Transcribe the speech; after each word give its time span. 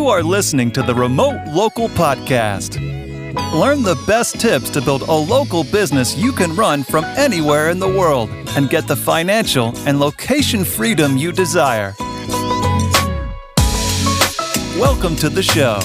You 0.00 0.08
are 0.08 0.22
listening 0.22 0.70
to 0.72 0.82
the 0.82 0.94
Remote 0.94 1.46
Local 1.48 1.86
Podcast. 1.90 2.76
Learn 3.52 3.82
the 3.82 4.02
best 4.06 4.40
tips 4.40 4.70
to 4.70 4.80
build 4.80 5.02
a 5.02 5.12
local 5.12 5.62
business 5.62 6.16
you 6.16 6.32
can 6.32 6.56
run 6.56 6.84
from 6.84 7.04
anywhere 7.18 7.68
in 7.68 7.78
the 7.78 7.86
world 7.86 8.30
and 8.56 8.70
get 8.70 8.88
the 8.88 8.96
financial 8.96 9.74
and 9.86 10.00
location 10.00 10.64
freedom 10.64 11.18
you 11.18 11.32
desire. 11.32 11.94
Welcome 14.78 15.16
to 15.16 15.28
the 15.28 15.42
show. 15.42 15.78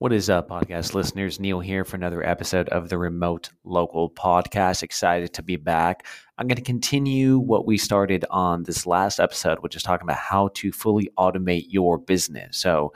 What 0.00 0.12
is 0.12 0.30
up, 0.30 0.48
podcast 0.48 0.94
listeners? 0.94 1.40
Neil 1.40 1.58
here 1.58 1.84
for 1.84 1.96
another 1.96 2.24
episode 2.24 2.68
of 2.68 2.88
the 2.88 2.96
Remote 2.96 3.50
Local 3.64 4.08
Podcast. 4.08 4.84
Excited 4.84 5.32
to 5.34 5.42
be 5.42 5.56
back. 5.56 6.06
I'm 6.38 6.46
going 6.46 6.54
to 6.54 6.62
continue 6.62 7.36
what 7.36 7.66
we 7.66 7.78
started 7.78 8.24
on 8.30 8.62
this 8.62 8.86
last 8.86 9.18
episode, 9.18 9.58
which 9.58 9.74
is 9.74 9.82
talking 9.82 10.06
about 10.06 10.18
how 10.18 10.50
to 10.54 10.70
fully 10.70 11.10
automate 11.18 11.64
your 11.66 11.98
business. 11.98 12.58
So, 12.58 12.92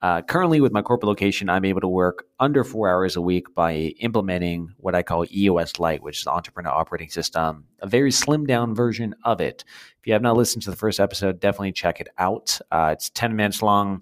uh, 0.00 0.22
currently, 0.22 0.62
with 0.62 0.72
my 0.72 0.80
corporate 0.80 1.08
location, 1.08 1.50
I'm 1.50 1.66
able 1.66 1.82
to 1.82 1.88
work 1.88 2.24
under 2.40 2.64
four 2.64 2.88
hours 2.88 3.16
a 3.16 3.20
week 3.20 3.54
by 3.54 3.92
implementing 4.00 4.72
what 4.78 4.94
I 4.94 5.02
call 5.02 5.26
EOS 5.30 5.78
Lite, 5.78 6.02
which 6.02 6.20
is 6.20 6.24
the 6.24 6.30
Entrepreneur 6.30 6.72
Operating 6.72 7.10
System, 7.10 7.64
a 7.80 7.86
very 7.86 8.10
slimmed 8.10 8.46
down 8.46 8.74
version 8.74 9.14
of 9.24 9.42
it. 9.42 9.62
If 10.00 10.06
you 10.06 10.14
have 10.14 10.22
not 10.22 10.38
listened 10.38 10.62
to 10.62 10.70
the 10.70 10.76
first 10.76 11.00
episode, 11.00 11.38
definitely 11.38 11.72
check 11.72 12.00
it 12.00 12.08
out. 12.16 12.58
Uh, 12.70 12.94
it's 12.94 13.10
10 13.10 13.36
minutes 13.36 13.60
long. 13.60 14.00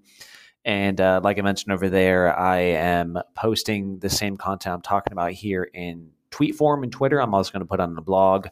And 0.64 1.00
uh, 1.00 1.20
like 1.22 1.38
I 1.38 1.42
mentioned 1.42 1.72
over 1.72 1.88
there, 1.88 2.36
I 2.38 2.58
am 2.58 3.18
posting 3.34 3.98
the 3.98 4.08
same 4.08 4.36
content 4.36 4.74
I'm 4.74 4.82
talking 4.82 5.12
about 5.12 5.32
here 5.32 5.64
in 5.74 6.10
tweet 6.30 6.54
form 6.54 6.82
and 6.82 6.90
Twitter. 6.90 7.20
I'm 7.20 7.34
also 7.34 7.52
going 7.52 7.60
to 7.60 7.66
put 7.66 7.80
on 7.80 7.94
the 7.94 8.02
blog. 8.02 8.48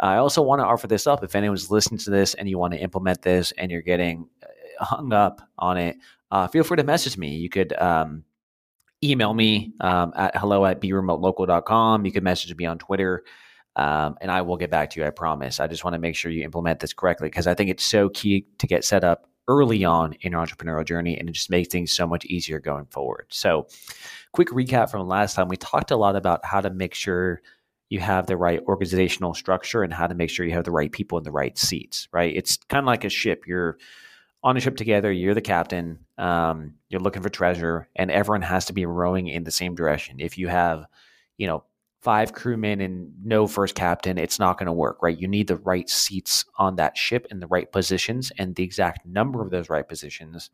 I 0.00 0.16
also 0.16 0.42
want 0.42 0.60
to 0.60 0.64
offer 0.64 0.86
this 0.86 1.06
up 1.06 1.24
if 1.24 1.34
anyone's 1.34 1.70
listening 1.70 1.98
to 1.98 2.10
this 2.10 2.34
and 2.34 2.48
you 2.48 2.58
want 2.58 2.74
to 2.74 2.78
implement 2.78 3.22
this 3.22 3.52
and 3.52 3.70
you're 3.70 3.82
getting 3.82 4.28
uh, 4.42 4.84
hung 4.84 5.12
up 5.12 5.42
on 5.58 5.76
it, 5.76 5.96
uh, 6.30 6.46
feel 6.46 6.62
free 6.62 6.76
to 6.76 6.84
message 6.84 7.16
me. 7.16 7.34
You 7.34 7.48
could 7.48 7.72
um, 7.80 8.22
email 9.02 9.34
me 9.34 9.72
um, 9.80 10.12
at 10.14 10.36
hello 10.36 10.64
at 10.64 10.80
beremotelocal.com. 10.80 12.06
You 12.06 12.12
could 12.12 12.22
message 12.22 12.54
me 12.56 12.66
on 12.66 12.78
Twitter. 12.78 13.24
Um, 13.74 14.16
and 14.20 14.30
I 14.30 14.42
will 14.42 14.56
get 14.56 14.70
back 14.70 14.90
to 14.90 15.00
you. 15.00 15.06
I 15.06 15.10
promise. 15.10 15.60
I 15.60 15.66
just 15.66 15.84
want 15.84 15.94
to 15.94 16.00
make 16.00 16.16
sure 16.16 16.30
you 16.30 16.44
implement 16.44 16.80
this 16.80 16.92
correctly 16.92 17.28
because 17.28 17.46
I 17.46 17.54
think 17.54 17.70
it's 17.70 17.84
so 17.84 18.08
key 18.08 18.46
to 18.58 18.66
get 18.66 18.84
set 18.84 19.04
up 19.04 19.27
early 19.48 19.84
on 19.84 20.12
in 20.20 20.32
your 20.32 20.46
entrepreneurial 20.46 20.84
journey 20.84 21.18
and 21.18 21.28
it 21.28 21.32
just 21.32 21.50
makes 21.50 21.68
things 21.68 21.90
so 21.90 22.06
much 22.06 22.24
easier 22.26 22.60
going 22.60 22.86
forward. 22.86 23.26
So, 23.30 23.66
quick 24.32 24.48
recap 24.48 24.90
from 24.90 25.08
last 25.08 25.34
time 25.34 25.48
we 25.48 25.56
talked 25.56 25.90
a 25.90 25.96
lot 25.96 26.14
about 26.14 26.44
how 26.44 26.60
to 26.60 26.70
make 26.70 26.94
sure 26.94 27.40
you 27.88 28.00
have 28.00 28.26
the 28.26 28.36
right 28.36 28.60
organizational 28.66 29.34
structure 29.34 29.82
and 29.82 29.92
how 29.92 30.06
to 30.06 30.14
make 30.14 30.30
sure 30.30 30.44
you 30.44 30.52
have 30.52 30.64
the 30.64 30.70
right 30.70 30.92
people 30.92 31.16
in 31.18 31.24
the 31.24 31.32
right 31.32 31.56
seats, 31.56 32.06
right? 32.12 32.36
It's 32.36 32.58
kind 32.68 32.82
of 32.82 32.86
like 32.86 33.04
a 33.04 33.08
ship. 33.08 33.44
You're 33.46 33.78
on 34.42 34.56
a 34.56 34.60
ship 34.60 34.76
together, 34.76 35.10
you're 35.10 35.34
the 35.34 35.40
captain, 35.40 35.98
um, 36.16 36.74
you're 36.88 37.00
looking 37.00 37.22
for 37.22 37.28
treasure, 37.28 37.88
and 37.96 38.10
everyone 38.10 38.42
has 38.42 38.66
to 38.66 38.72
be 38.72 38.86
rowing 38.86 39.26
in 39.26 39.44
the 39.44 39.50
same 39.50 39.74
direction. 39.74 40.20
If 40.20 40.38
you 40.38 40.48
have, 40.48 40.86
you 41.38 41.46
know, 41.46 41.64
five 42.00 42.32
crewmen 42.32 42.80
and 42.80 43.12
no 43.24 43.46
first 43.46 43.74
captain, 43.74 44.18
it's 44.18 44.38
not 44.38 44.58
going 44.58 44.66
to 44.66 44.72
work, 44.72 45.02
right? 45.02 45.18
You 45.18 45.28
need 45.28 45.48
the 45.48 45.56
right 45.56 45.88
seats 45.88 46.44
on 46.56 46.76
that 46.76 46.96
ship 46.96 47.26
in 47.30 47.40
the 47.40 47.46
right 47.48 47.70
positions 47.70 48.30
and 48.38 48.54
the 48.54 48.62
exact 48.62 49.04
number 49.04 49.42
of 49.42 49.50
those 49.50 49.68
right 49.68 49.86
positions. 49.86 50.50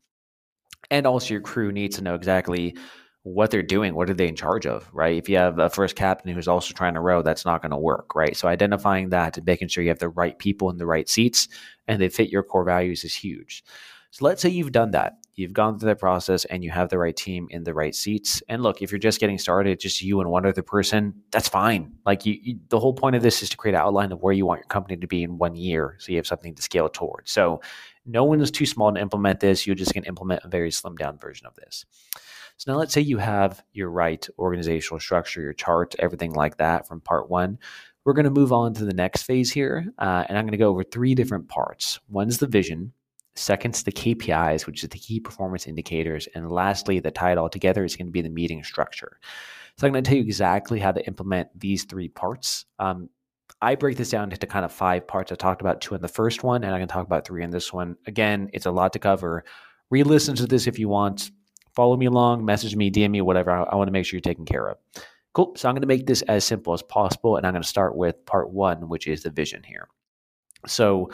And 0.91 1.07
also, 1.07 1.35
your 1.35 1.41
crew 1.41 1.73
needs 1.73 1.97
to 1.97 2.03
know 2.03 2.15
exactly 2.15 2.77
what 3.23 3.51
they're 3.51 3.63
doing. 3.63 3.95
What 3.95 4.11
are 4.11 4.15
they 4.15 4.29
in 4.29 4.37
charge 4.37 4.67
of, 4.67 4.89
right? 4.93 5.17
If 5.17 5.29
you 5.29 5.37
have 5.39 5.59
a 5.59 5.71
first 5.71 5.97
captain 5.97 6.35
who's 6.35 6.49
also 6.49 6.75
trying 6.75 6.95
to 6.95 7.01
row, 7.01 7.23
that's 7.23 7.47
not 7.47 7.63
going 7.63 7.71
to 7.71 7.79
work, 7.79 8.15
right? 8.15 8.37
So, 8.37 8.49
identifying 8.49 9.11
that 9.11 9.37
and 9.37 9.47
making 9.47 9.69
sure 9.69 9.83
you 9.83 9.91
have 9.91 9.99
the 9.99 10.11
right 10.11 10.39
people 10.39 10.71
in 10.71 10.77
the 10.77 10.87
right 10.87 11.09
seats 11.09 11.49
and 11.89 12.01
they 12.01 12.09
fit 12.09 12.31
your 12.31 12.43
core 12.43 12.65
values 12.65 13.05
is 13.05 13.15
huge. 13.15 13.65
So, 14.11 14.25
let's 14.27 14.43
say 14.43 14.51
you've 14.51 14.73
done 14.73 14.91
that 14.93 15.15
you've 15.35 15.53
gone 15.53 15.79
through 15.79 15.89
that 15.89 15.99
process 15.99 16.45
and 16.47 16.63
you 16.63 16.71
have 16.71 16.89
the 16.89 16.99
right 16.99 17.17
team 17.17 17.47
in 17.51 17.65
the 17.65 17.75
right 17.75 17.95
seats. 17.95 18.43
And 18.49 18.63
look, 18.63 18.83
if 18.83 18.93
you're 18.93 18.99
just 18.99 19.21
getting 19.21 19.39
started, 19.39 19.81
just 19.81 20.03
you 20.03 20.21
and 20.21 20.31
one 20.31 20.47
other 20.47 20.63
person, 20.63 21.15
that's 21.31 21.49
fine. 21.49 21.93
Like 22.07 22.25
you, 22.25 22.39
you, 22.41 22.59
the 22.69 22.79
whole 22.79 22.95
point 22.95 23.17
of 23.17 23.23
this 23.23 23.43
is 23.43 23.49
to 23.51 23.57
create 23.57 23.75
an 23.75 23.81
outline 23.81 24.13
of 24.13 24.21
where 24.21 24.33
you 24.33 24.47
want 24.47 24.61
your 24.61 24.69
company 24.69 24.97
to 24.97 25.07
be 25.07 25.23
in 25.23 25.39
one 25.39 25.57
year, 25.57 25.97
so 25.99 26.13
you 26.13 26.19
have 26.19 26.27
something 26.27 26.55
to 26.55 26.63
scale 26.63 26.89
towards. 26.89 27.33
So 27.33 27.61
no 28.07 28.25
one 28.25 28.41
is 28.41 28.51
too 28.51 28.67
small 28.67 28.93
to 28.93 29.01
implement 29.01 29.41
this. 29.41 29.67
You're 29.67 29.77
just 29.77 29.95
going 29.95 30.05
to 30.05 30.09
implement 30.09 30.45
a 30.45 30.49
very 30.49 30.71
slimmed 30.71 30.99
down 30.99 31.19
version 31.19 31.47
of 31.47 31.55
this. 31.55 31.85
So 32.57 32.73
now 32.73 32.79
let's 32.79 32.93
say 32.93 33.01
you 33.01 33.19
have 33.19 33.63
your 33.73 33.91
right 33.91 34.27
organizational 34.39 35.01
structure, 35.01 35.41
your 35.41 35.53
chart, 35.53 35.95
everything 35.99 36.33
like 36.33 36.59
that 36.59 36.87
from 36.87 37.01
part 37.01 37.29
one. 37.29 37.59
We're 38.05 38.13
going 38.13 38.25
to 38.25 38.31
move 38.31 38.53
on 38.53 38.75
to 38.75 38.85
the 38.85 38.93
next 38.93 39.23
phase 39.23 39.51
here, 39.51 39.87
uh, 39.99 40.25
and 40.29 40.37
I'm 40.37 40.45
going 40.45 40.53
to 40.53 40.59
go 40.59 40.69
over 40.69 40.85
three 40.85 41.15
different 41.15 41.49
parts. 41.49 41.99
One's 42.09 42.39
the 42.39 42.47
vision, 42.47 42.93
Second's 43.37 43.83
the 43.83 43.93
KPIs, 43.93 44.67
which 44.67 44.85
is 44.85 44.91
the 44.91 44.99
key 44.99 45.21
performance 45.21 45.67
indicators. 45.67 46.29
And 46.35 46.51
lastly, 46.51 47.01
the 47.01 47.11
tie 47.11 47.33
it 47.33 47.39
all 47.39 47.49
together 47.49 47.85
is 47.85 47.97
going 47.97 48.07
to 48.07 48.13
be 48.13 48.23
the 48.23 48.29
meeting 48.29 48.63
structure. 48.63 49.19
So 49.77 49.87
I'm 49.87 49.93
going 49.93 50.05
to 50.05 50.09
tell 50.09 50.19
you 50.19 50.25
exactly 50.25 50.79
how 50.79 50.93
to 50.93 51.05
implement 51.07 51.49
these 51.59 51.85
three 51.85 52.09
parts. 52.09 52.65
Um, 52.79 53.09
I 53.61 53.75
break 53.75 53.97
this 53.97 54.11
down 54.11 54.31
into 54.31 54.47
kind 54.47 54.65
of 54.65 54.73
five 54.73 55.07
parts. 55.07 55.33
I 55.33 55.35
talked 55.35 55.61
about 55.61 55.81
two 55.81 55.95
in 55.95 56.01
the 56.01 56.09
first 56.09 56.45
one, 56.45 56.63
and 56.63 56.73
I'm 56.73 56.79
going 56.79 56.89
to 56.89 56.93
talk 56.93 57.07
about 57.07 57.27
three 57.27 57.43
in 57.43 57.51
this 57.51 57.73
one. 57.73 57.97
Again, 58.07 58.51
it's 58.53 58.67
a 58.67 58.71
lot 58.71 58.93
to 58.93 58.99
cover. 58.99 59.45
Re 59.91 60.03
listen 60.03 60.37
to 60.37 60.47
this 60.47 60.67
if 60.67 60.79
you 60.79 60.89
want. 60.89 61.31
Follow 61.75 61.97
me 61.97 62.07
along, 62.07 62.45
message 62.45 62.77
me, 62.77 62.91
DM 62.91 63.11
me, 63.11 63.21
whatever. 63.21 63.51
I, 63.51 63.63
I 63.65 63.75
want 63.75 63.89
to 63.89 63.93
make 63.93 64.07
sure 64.07 64.17
you're 64.17 64.21
taken 64.21 64.45
care 64.45 64.69
of. 64.69 64.79
Cool. 65.33 65.55
So 65.57 65.69
I'm 65.69 65.75
going 65.75 65.83
to 65.83 65.89
make 65.89 66.07
this 66.07 66.23
as 66.23 66.45
simple 66.45 66.73
as 66.73 66.83
possible, 66.83 67.37
and 67.37 67.45
I'm 67.45 67.53
going 67.53 67.63
to 67.63 67.69
start 67.69 67.97
with 67.97 68.25
part 68.27 68.51
one, 68.51 68.89
which 68.89 69.09
is 69.09 69.25
the 69.25 69.31
vision 69.31 69.63
here. 69.65 69.89
So, 70.67 71.11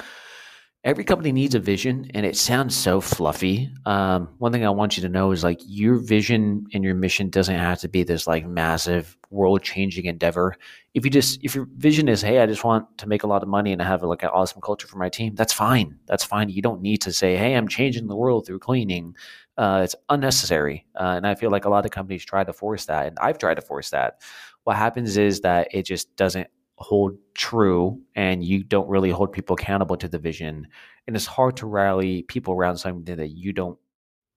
every 0.83 1.05
company 1.05 1.31
needs 1.31 1.55
a 1.55 1.59
vision 1.59 2.11
and 2.15 2.25
it 2.25 2.37
sounds 2.37 2.75
so 2.75 3.01
fluffy. 3.01 3.71
Um, 3.85 4.31
one 4.39 4.51
thing 4.51 4.65
i 4.65 4.71
want 4.71 4.97
you 4.97 5.03
to 5.03 5.09
know 5.09 5.31
is 5.31 5.45
like 5.45 5.61
your 5.67 5.97
vision 5.97 6.67
and 6.73 6.83
your 6.83 6.95
mission 6.95 7.29
doesn't 7.29 7.55
have 7.55 7.81
to 7.81 7.89
be 7.89 8.03
this 8.03 8.27
like 8.27 8.47
massive 8.47 9.19
world 9.31 9.63
changing 9.63 10.07
endeavor. 10.07 10.57
If 10.95 11.05
you 11.05 11.11
just 11.11 11.39
if 11.43 11.55
your 11.55 11.69
vision 11.77 12.09
is 12.09 12.23
hey 12.23 12.41
i 12.41 12.47
just 12.47 12.65
want 12.65 12.97
to 12.99 13.07
make 13.07 13.25
a 13.25 13.27
lot 13.27 13.43
of 13.43 13.49
money 13.49 13.73
and 13.73 13.83
have 13.83 14.03
like 14.03 14.23
an 14.23 14.31
awesome 14.31 14.63
culture 14.63 14.87
for 14.87 14.97
my 14.99 15.11
team 15.11 15.35
that's 15.35 15.53
fine. 15.53 15.99
That's 16.07 16.25
fine. 16.25 16.49
You 16.49 16.63
don't 16.63 16.81
need 16.81 17.03
to 17.03 17.13
say 17.13 17.37
hey 17.37 17.55
i'm 17.55 17.69
changing 17.69 18.07
the 18.07 18.17
world 18.17 18.47
through 18.47 18.61
cleaning. 18.61 19.15
Uh, 19.59 19.83
it's 19.85 19.97
unnecessary. 20.09 20.87
Uh, 20.99 21.15
and 21.17 21.27
i 21.27 21.35
feel 21.35 21.51
like 21.51 21.67
a 21.67 21.71
lot 21.71 21.85
of 21.85 21.91
companies 21.91 22.25
try 22.25 22.43
to 22.43 22.53
force 22.55 22.87
that 22.87 23.07
and 23.07 23.19
i've 23.21 23.39
tried 23.39 23.55
to 23.57 23.63
force 23.63 23.91
that. 23.91 24.23
What 24.65 24.77
happens 24.77 25.17
is 25.17 25.41
that 25.41 25.69
it 25.73 25.85
just 25.85 26.15
doesn't 26.17 26.49
hold 26.81 27.19
true 27.35 28.01
and 28.15 28.43
you 28.43 28.65
don't 28.65 28.89
really 28.89 29.11
hold 29.11 29.33
people 29.33 29.55
accountable 29.55 29.97
to 29.97 30.09
the 30.09 30.19
vision. 30.19 30.67
And 31.07 31.15
it's 31.15 31.27
hard 31.27 31.57
to 31.59 31.67
rally 31.67 32.23
people 32.23 32.55
around 32.55 32.79
something 32.79 33.17
that 33.17 33.31
you 33.31 33.53
don't 33.53 33.79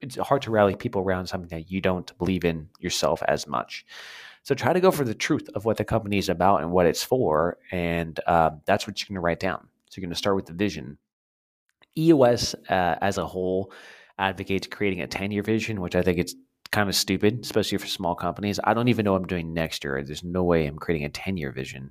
it's 0.02 0.18
hard 0.18 0.42
to 0.42 0.52
rally 0.52 0.76
people 0.76 1.02
around 1.02 1.28
something 1.28 1.48
that 1.48 1.72
you 1.72 1.80
don't 1.80 2.18
believe 2.18 2.44
in 2.44 2.68
yourself 2.78 3.24
as 3.30 3.48
much. 3.48 3.86
So 4.44 4.54
try 4.54 4.74
to 4.74 4.82
go 4.82 4.92
for 4.92 5.06
the 5.06 5.14
truth 5.14 5.48
of 5.56 5.64
what 5.64 5.78
the 5.78 5.86
company 5.86 6.18
is 6.18 6.28
about 6.28 6.62
and 6.62 6.72
what 6.72 6.86
it's 6.86 7.04
for 7.04 7.58
and 7.72 8.20
uh, 8.28 8.52
that's 8.66 8.86
what 8.86 9.00
you're 9.00 9.08
going 9.08 9.22
to 9.22 9.26
write 9.26 9.40
down. 9.40 9.66
So 9.90 10.00
you're 10.00 10.06
going 10.06 10.14
to 10.14 10.18
start 10.18 10.36
with 10.36 10.46
the 10.46 10.54
vision. 10.54 10.98
EOS 11.98 12.56
uh, 12.70 12.96
as 13.02 13.18
a 13.18 13.26
whole 13.26 13.72
advocates 14.20 14.68
creating 14.68 15.02
a 15.02 15.08
10 15.08 15.32
year 15.32 15.42
vision 15.42 15.82
which 15.82 15.96
i 15.96 16.02
think 16.02 16.20
it's 16.20 16.36
kind 16.74 16.90
of 16.90 16.96
stupid 16.96 17.40
especially 17.42 17.78
for 17.78 17.88
small 17.88 18.16
companies 18.16 18.60
i 18.66 18.74
don't 18.74 18.90
even 18.90 19.06
know 19.06 19.14
what 19.14 19.22
i'm 19.22 19.28
doing 19.28 19.54
next 19.54 19.84
year 19.84 20.04
there's 20.04 20.24
no 20.24 20.44
way 20.44 20.66
i'm 20.66 20.78
creating 20.78 21.06
a 21.06 21.10
10 21.10 21.38
year 21.38 21.52
vision 21.52 21.90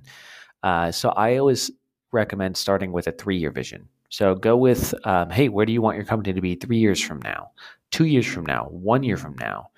uh, 0.63 0.91
so 0.91 1.09
I 1.09 1.37
always 1.37 1.69
recommend 2.11 2.57
starting 2.57 2.91
with 2.91 3.07
a 3.07 3.11
three 3.11 3.37
year 3.37 3.51
vision. 3.51 3.87
So 4.09 4.35
go 4.35 4.55
with, 4.55 4.93
um, 5.05 5.29
hey, 5.29 5.49
where 5.49 5.65
do 5.65 5.73
you 5.73 5.81
want 5.81 5.97
your 5.97 6.05
company 6.05 6.33
to 6.33 6.41
be 6.41 6.55
three 6.55 6.77
years 6.77 7.01
from 7.01 7.19
now, 7.23 7.51
two 7.91 8.05
years 8.05 8.25
from 8.25 8.45
now, 8.45 8.65
one 8.65 9.03
year 9.03 9.17
from 9.17 9.35
now? 9.39 9.69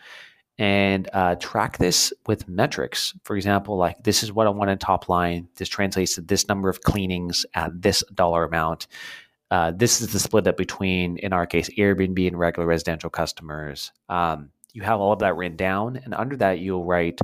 And 0.57 1.09
uh, 1.11 1.35
track 1.35 1.77
this 1.79 2.13
with 2.27 2.47
metrics. 2.47 3.13
For 3.23 3.35
example, 3.35 3.77
like 3.77 4.03
this 4.03 4.23
is 4.23 4.31
what 4.31 4.47
I 4.47 4.51
want 4.51 4.69
in 4.69 4.77
top 4.77 5.09
line. 5.09 5.47
This 5.55 5.67
translates 5.67 6.15
to 6.15 6.21
this 6.21 6.47
number 6.47 6.69
of 6.69 6.81
cleanings 6.81 7.45
at 7.55 7.81
this 7.81 8.03
dollar 8.13 8.45
amount. 8.45 8.87
Uh, 9.51 9.71
this 9.75 10.01
is 10.01 10.11
the 10.11 10.19
split 10.19 10.47
up 10.47 10.57
between, 10.57 11.17
in 11.17 11.33
our 11.33 11.45
case, 11.45 11.69
Airbnb 11.77 12.27
and 12.27 12.39
regular 12.39 12.67
residential 12.67 13.09
customers. 13.09 13.91
Um, 14.09 14.49
you 14.75 14.83
have 14.83 14.99
all 14.99 15.13
of 15.13 15.19
that 15.19 15.35
written 15.35 15.57
down, 15.57 15.99
and 16.03 16.13
under 16.13 16.35
that, 16.37 16.59
you'll 16.59 16.85
write 16.85 17.19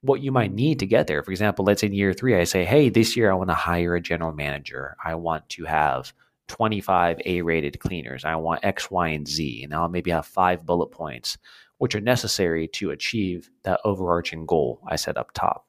what 0.00 0.20
you 0.20 0.30
might 0.30 0.52
need 0.52 0.78
to 0.80 0.86
get 0.86 1.06
there. 1.06 1.22
For 1.22 1.30
example, 1.30 1.64
let's 1.64 1.80
say 1.80 1.88
in 1.88 1.92
year 1.92 2.12
three, 2.12 2.36
I 2.36 2.44
say, 2.44 2.64
hey, 2.64 2.88
this 2.88 3.16
year 3.16 3.30
I 3.30 3.34
want 3.34 3.50
to 3.50 3.54
hire 3.54 3.94
a 3.94 4.00
general 4.00 4.32
manager. 4.32 4.96
I 5.04 5.14
want 5.14 5.48
to 5.50 5.64
have 5.64 6.12
25 6.48 7.20
A 7.24 7.42
rated 7.42 7.78
cleaners. 7.80 8.24
I 8.24 8.36
want 8.36 8.64
X, 8.64 8.90
Y, 8.90 9.08
and 9.08 9.26
Z. 9.26 9.64
And 9.64 9.74
I'll 9.74 9.88
maybe 9.88 10.10
have 10.10 10.26
five 10.26 10.64
bullet 10.64 10.88
points, 10.88 11.36
which 11.78 11.94
are 11.94 12.00
necessary 12.00 12.68
to 12.68 12.90
achieve 12.90 13.50
that 13.64 13.80
overarching 13.84 14.46
goal 14.46 14.80
I 14.88 14.96
set 14.96 15.16
up 15.16 15.32
top. 15.32 15.66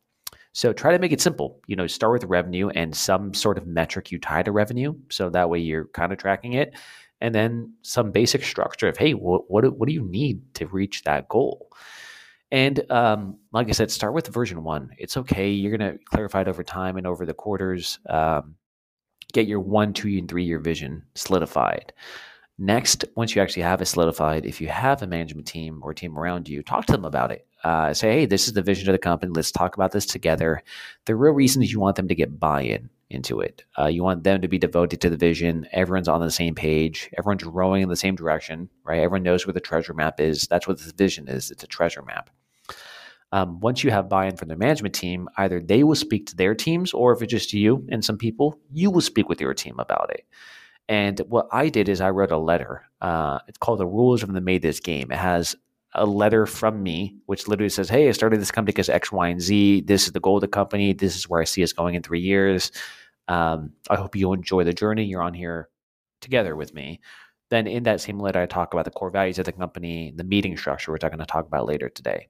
So 0.53 0.73
try 0.73 0.91
to 0.91 0.99
make 0.99 1.11
it 1.11 1.21
simple. 1.21 1.59
You 1.67 1.75
know, 1.75 1.87
start 1.87 2.13
with 2.13 2.23
revenue 2.23 2.69
and 2.69 2.95
some 2.95 3.33
sort 3.33 3.57
of 3.57 3.67
metric 3.67 4.11
you 4.11 4.19
tie 4.19 4.43
to 4.43 4.51
revenue. 4.51 4.95
So 5.09 5.29
that 5.29 5.49
way 5.49 5.59
you're 5.59 5.85
kind 5.85 6.11
of 6.11 6.17
tracking 6.17 6.53
it. 6.53 6.73
And 7.21 7.35
then 7.35 7.73
some 7.81 8.11
basic 8.11 8.43
structure 8.43 8.87
of, 8.87 8.97
hey, 8.97 9.13
what, 9.13 9.49
what, 9.49 9.77
what 9.77 9.87
do 9.87 9.93
you 9.93 10.03
need 10.03 10.41
to 10.55 10.67
reach 10.67 11.03
that 11.03 11.27
goal? 11.27 11.69
And 12.51 12.89
um, 12.91 13.37
like 13.51 13.67
I 13.67 13.71
said, 13.71 13.91
start 13.91 14.13
with 14.13 14.27
version 14.27 14.63
one. 14.63 14.89
It's 14.97 15.17
okay. 15.17 15.49
You're 15.49 15.77
going 15.77 15.93
to 15.93 16.03
clarify 16.05 16.41
it 16.41 16.47
over 16.47 16.63
time 16.63 16.97
and 16.97 17.05
over 17.05 17.25
the 17.25 17.33
quarters. 17.33 17.99
Um, 18.09 18.55
get 19.33 19.47
your 19.47 19.59
one, 19.59 19.93
two, 19.93 20.07
and 20.17 20.27
three 20.27 20.45
year 20.45 20.59
vision 20.59 21.03
solidified. 21.13 21.93
Next, 22.57 23.05
once 23.15 23.35
you 23.35 23.41
actually 23.41 23.63
have 23.63 23.81
it 23.81 23.85
solidified, 23.85 24.45
if 24.45 24.59
you 24.59 24.67
have 24.67 25.01
a 25.01 25.07
management 25.07 25.47
team 25.47 25.79
or 25.81 25.93
team 25.93 26.17
around 26.17 26.49
you, 26.49 26.61
talk 26.61 26.85
to 26.87 26.91
them 26.91 27.05
about 27.05 27.31
it. 27.31 27.47
Uh, 27.63 27.93
say, 27.93 28.11
hey, 28.11 28.25
this 28.25 28.47
is 28.47 28.53
the 28.53 28.61
vision 28.61 28.89
of 28.89 28.93
the 28.93 28.99
company. 28.99 29.31
Let's 29.33 29.51
talk 29.51 29.75
about 29.75 29.91
this 29.91 30.05
together. 30.05 30.61
The 31.05 31.15
real 31.15 31.33
reason 31.33 31.61
is 31.61 31.71
you 31.71 31.79
want 31.79 31.95
them 31.95 32.07
to 32.07 32.15
get 32.15 32.39
buy 32.39 32.63
in 32.63 32.89
into 33.09 33.39
it. 33.39 33.63
Uh, 33.77 33.87
you 33.87 34.03
want 34.03 34.23
them 34.23 34.41
to 34.41 34.47
be 34.47 34.57
devoted 34.57 35.01
to 35.01 35.09
the 35.09 35.17
vision. 35.17 35.67
Everyone's 35.71 36.07
on 36.07 36.21
the 36.21 36.31
same 36.31 36.55
page. 36.55 37.09
Everyone's 37.17 37.43
rowing 37.43 37.81
in 37.81 37.89
the 37.89 37.95
same 37.95 38.15
direction, 38.15 38.69
right? 38.83 38.99
Everyone 38.99 39.23
knows 39.23 39.45
where 39.45 39.53
the 39.53 39.59
treasure 39.59 39.93
map 39.93 40.19
is. 40.19 40.47
That's 40.47 40.67
what 40.67 40.79
the 40.79 40.93
vision 40.93 41.27
is. 41.27 41.51
It's 41.51 41.63
a 41.63 41.67
treasure 41.67 42.03
map. 42.03 42.29
Um, 43.31 43.59
once 43.59 43.83
you 43.83 43.91
have 43.91 44.09
buy-in 44.09 44.37
from 44.37 44.47
the 44.47 44.55
management 44.55 44.95
team, 44.95 45.29
either 45.37 45.59
they 45.59 45.83
will 45.83 45.95
speak 45.95 46.27
to 46.27 46.35
their 46.35 46.55
teams, 46.55 46.93
or 46.93 47.13
if 47.13 47.21
it's 47.21 47.31
just 47.31 47.53
you 47.53 47.85
and 47.89 48.03
some 48.03 48.17
people, 48.17 48.59
you 48.71 48.89
will 48.89 49.01
speak 49.01 49.29
with 49.29 49.39
your 49.39 49.53
team 49.53 49.79
about 49.79 50.09
it. 50.11 50.25
And 50.87 51.19
what 51.27 51.47
I 51.51 51.69
did 51.69 51.87
is 51.87 52.01
I 52.01 52.09
wrote 52.09 52.31
a 52.31 52.37
letter. 52.37 52.83
Uh, 52.99 53.39
it's 53.47 53.59
called 53.59 53.79
the 53.79 53.85
Rules 53.85 54.23
of 54.23 54.33
the 54.33 54.39
MaidThis 54.39 54.81
Game. 54.81 55.11
It 55.11 55.19
has 55.19 55.55
a 55.93 56.05
letter 56.05 56.45
from 56.45 56.81
me, 56.81 57.17
which 57.27 57.47
literally 57.47 57.69
says, 57.69 57.89
Hey, 57.89 58.09
I 58.09 58.11
started 58.11 58.41
this 58.41 58.51
company 58.51 58.73
because 58.73 58.89
X, 58.89 59.11
Y, 59.11 59.27
and 59.27 59.41
Z. 59.41 59.81
This 59.81 60.07
is 60.07 60.13
the 60.13 60.19
goal 60.19 60.37
of 60.37 60.41
the 60.41 60.47
company. 60.47 60.93
This 60.93 61.15
is 61.15 61.29
where 61.29 61.41
I 61.41 61.45
see 61.45 61.63
us 61.63 61.73
going 61.73 61.95
in 61.95 62.01
three 62.01 62.19
years. 62.19 62.71
Um, 63.29 63.73
I 63.89 63.95
hope 63.95 64.15
you 64.15 64.33
enjoy 64.33 64.63
the 64.65 64.73
journey. 64.73 65.05
You're 65.05 65.21
on 65.21 65.35
here 65.35 65.69
together 66.19 66.55
with 66.55 66.73
me. 66.73 66.99
Then 67.49 67.67
in 67.67 67.83
that 67.83 68.01
same 68.01 68.19
letter, 68.19 68.41
I 68.41 68.47
talk 68.47 68.73
about 68.73 68.85
the 68.85 68.91
core 68.91 69.11
values 69.11 69.39
of 69.39 69.45
the 69.45 69.51
company, 69.51 70.11
the 70.15 70.23
meeting 70.23 70.57
structure, 70.57 70.91
which 70.91 71.03
I'm 71.03 71.11
going 71.11 71.19
to 71.19 71.25
talk 71.25 71.47
about 71.47 71.67
later 71.67 71.89
today. 71.89 72.27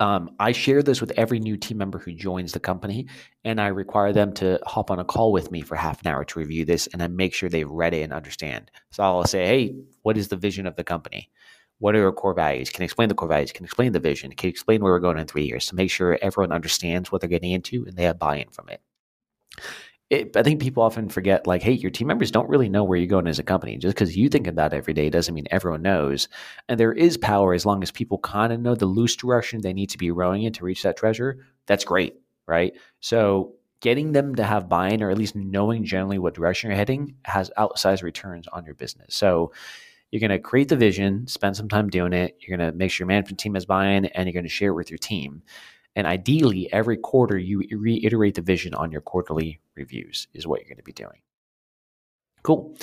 Um, 0.00 0.30
I 0.40 0.50
share 0.50 0.82
this 0.82 1.00
with 1.00 1.12
every 1.12 1.38
new 1.38 1.56
team 1.56 1.78
member 1.78 2.00
who 2.00 2.12
joins 2.12 2.52
the 2.52 2.60
company, 2.60 3.06
and 3.44 3.60
I 3.60 3.68
require 3.68 4.12
them 4.12 4.32
to 4.34 4.58
hop 4.66 4.90
on 4.90 4.98
a 4.98 5.04
call 5.04 5.30
with 5.30 5.52
me 5.52 5.62
for 5.62 5.76
half 5.76 6.00
an 6.00 6.08
hour 6.08 6.24
to 6.24 6.38
review 6.40 6.64
this, 6.64 6.88
and 6.88 7.00
I 7.00 7.06
make 7.06 7.32
sure 7.32 7.48
they've 7.48 7.70
read 7.70 7.94
it 7.94 8.02
and 8.02 8.12
understand. 8.12 8.72
So 8.90 9.04
I'll 9.04 9.24
say, 9.24 9.46
"Hey, 9.46 9.76
what 10.02 10.16
is 10.16 10.28
the 10.28 10.36
vision 10.36 10.66
of 10.66 10.74
the 10.74 10.82
company? 10.82 11.30
What 11.78 11.94
are 11.94 12.04
our 12.06 12.12
core 12.12 12.34
values? 12.34 12.70
Can 12.70 12.82
explain 12.82 13.08
the 13.08 13.14
core 13.14 13.28
values? 13.28 13.52
Can 13.52 13.64
explain 13.64 13.92
the 13.92 14.00
vision? 14.00 14.32
Can 14.32 14.50
explain 14.50 14.82
where 14.82 14.92
we're 14.92 14.98
going 14.98 15.18
in 15.18 15.26
three 15.28 15.44
years?" 15.46 15.66
To 15.66 15.76
make 15.76 15.92
sure 15.92 16.18
everyone 16.20 16.52
understands 16.52 17.12
what 17.12 17.20
they're 17.20 17.30
getting 17.30 17.52
into 17.52 17.84
and 17.86 17.96
they 17.96 18.04
have 18.04 18.18
buy-in 18.18 18.50
from 18.50 18.68
it 18.70 18.80
it, 20.10 20.36
I 20.36 20.42
think 20.42 20.60
people 20.60 20.82
often 20.82 21.08
forget, 21.08 21.46
like, 21.46 21.62
hey, 21.62 21.72
your 21.72 21.90
team 21.90 22.08
members 22.08 22.30
don't 22.30 22.48
really 22.48 22.68
know 22.68 22.84
where 22.84 22.98
you're 22.98 23.06
going 23.06 23.26
as 23.26 23.38
a 23.38 23.42
company. 23.42 23.78
Just 23.78 23.94
because 23.94 24.16
you 24.16 24.28
think 24.28 24.46
about 24.46 24.70
that 24.70 24.76
every 24.76 24.94
day 24.94 25.08
doesn't 25.08 25.34
mean 25.34 25.46
everyone 25.50 25.82
knows. 25.82 26.28
And 26.68 26.78
there 26.78 26.92
is 26.92 27.16
power 27.16 27.54
as 27.54 27.64
long 27.64 27.82
as 27.82 27.90
people 27.90 28.18
kind 28.18 28.52
of 28.52 28.60
know 28.60 28.74
the 28.74 28.86
loose 28.86 29.16
direction 29.16 29.60
they 29.60 29.72
need 29.72 29.90
to 29.90 29.98
be 29.98 30.10
rowing 30.10 30.42
in 30.42 30.52
to 30.54 30.64
reach 30.64 30.82
that 30.82 30.96
treasure. 30.96 31.38
That's 31.66 31.84
great, 31.84 32.16
right? 32.46 32.74
So 33.00 33.54
getting 33.80 34.12
them 34.12 34.34
to 34.34 34.44
have 34.44 34.68
buy-in 34.68 35.02
or 35.02 35.10
at 35.10 35.18
least 35.18 35.36
knowing 35.36 35.84
generally 35.84 36.18
what 36.18 36.34
direction 36.34 36.70
you're 36.70 36.76
heading 36.76 37.16
has 37.24 37.50
outsized 37.58 38.02
returns 38.02 38.46
on 38.48 38.64
your 38.64 38.74
business. 38.74 39.14
So 39.14 39.52
you're 40.10 40.20
going 40.20 40.30
to 40.30 40.38
create 40.38 40.68
the 40.68 40.76
vision, 40.76 41.26
spend 41.26 41.56
some 41.56 41.68
time 41.68 41.90
doing 41.90 42.12
it. 42.12 42.36
You're 42.40 42.56
going 42.56 42.70
to 42.70 42.76
make 42.76 42.90
sure 42.90 43.04
your 43.04 43.08
management 43.08 43.40
team 43.40 43.54
has 43.54 43.66
buy-in, 43.66 44.04
and 44.04 44.26
you're 44.26 44.32
going 44.32 44.44
to 44.44 44.48
share 44.48 44.70
it 44.70 44.74
with 44.74 44.90
your 44.90 44.98
team. 44.98 45.42
And 45.96 46.06
ideally, 46.06 46.72
every 46.72 46.96
quarter, 46.96 47.38
you 47.38 47.62
reiterate 47.70 48.34
the 48.34 48.42
vision 48.42 48.74
on 48.74 48.90
your 48.90 49.00
quarterly 49.00 49.60
reviews, 49.76 50.26
is 50.34 50.46
what 50.46 50.60
you're 50.60 50.68
going 50.68 50.78
to 50.78 50.82
be 50.82 50.92
doing. 50.92 51.20
Cool. 52.42 52.76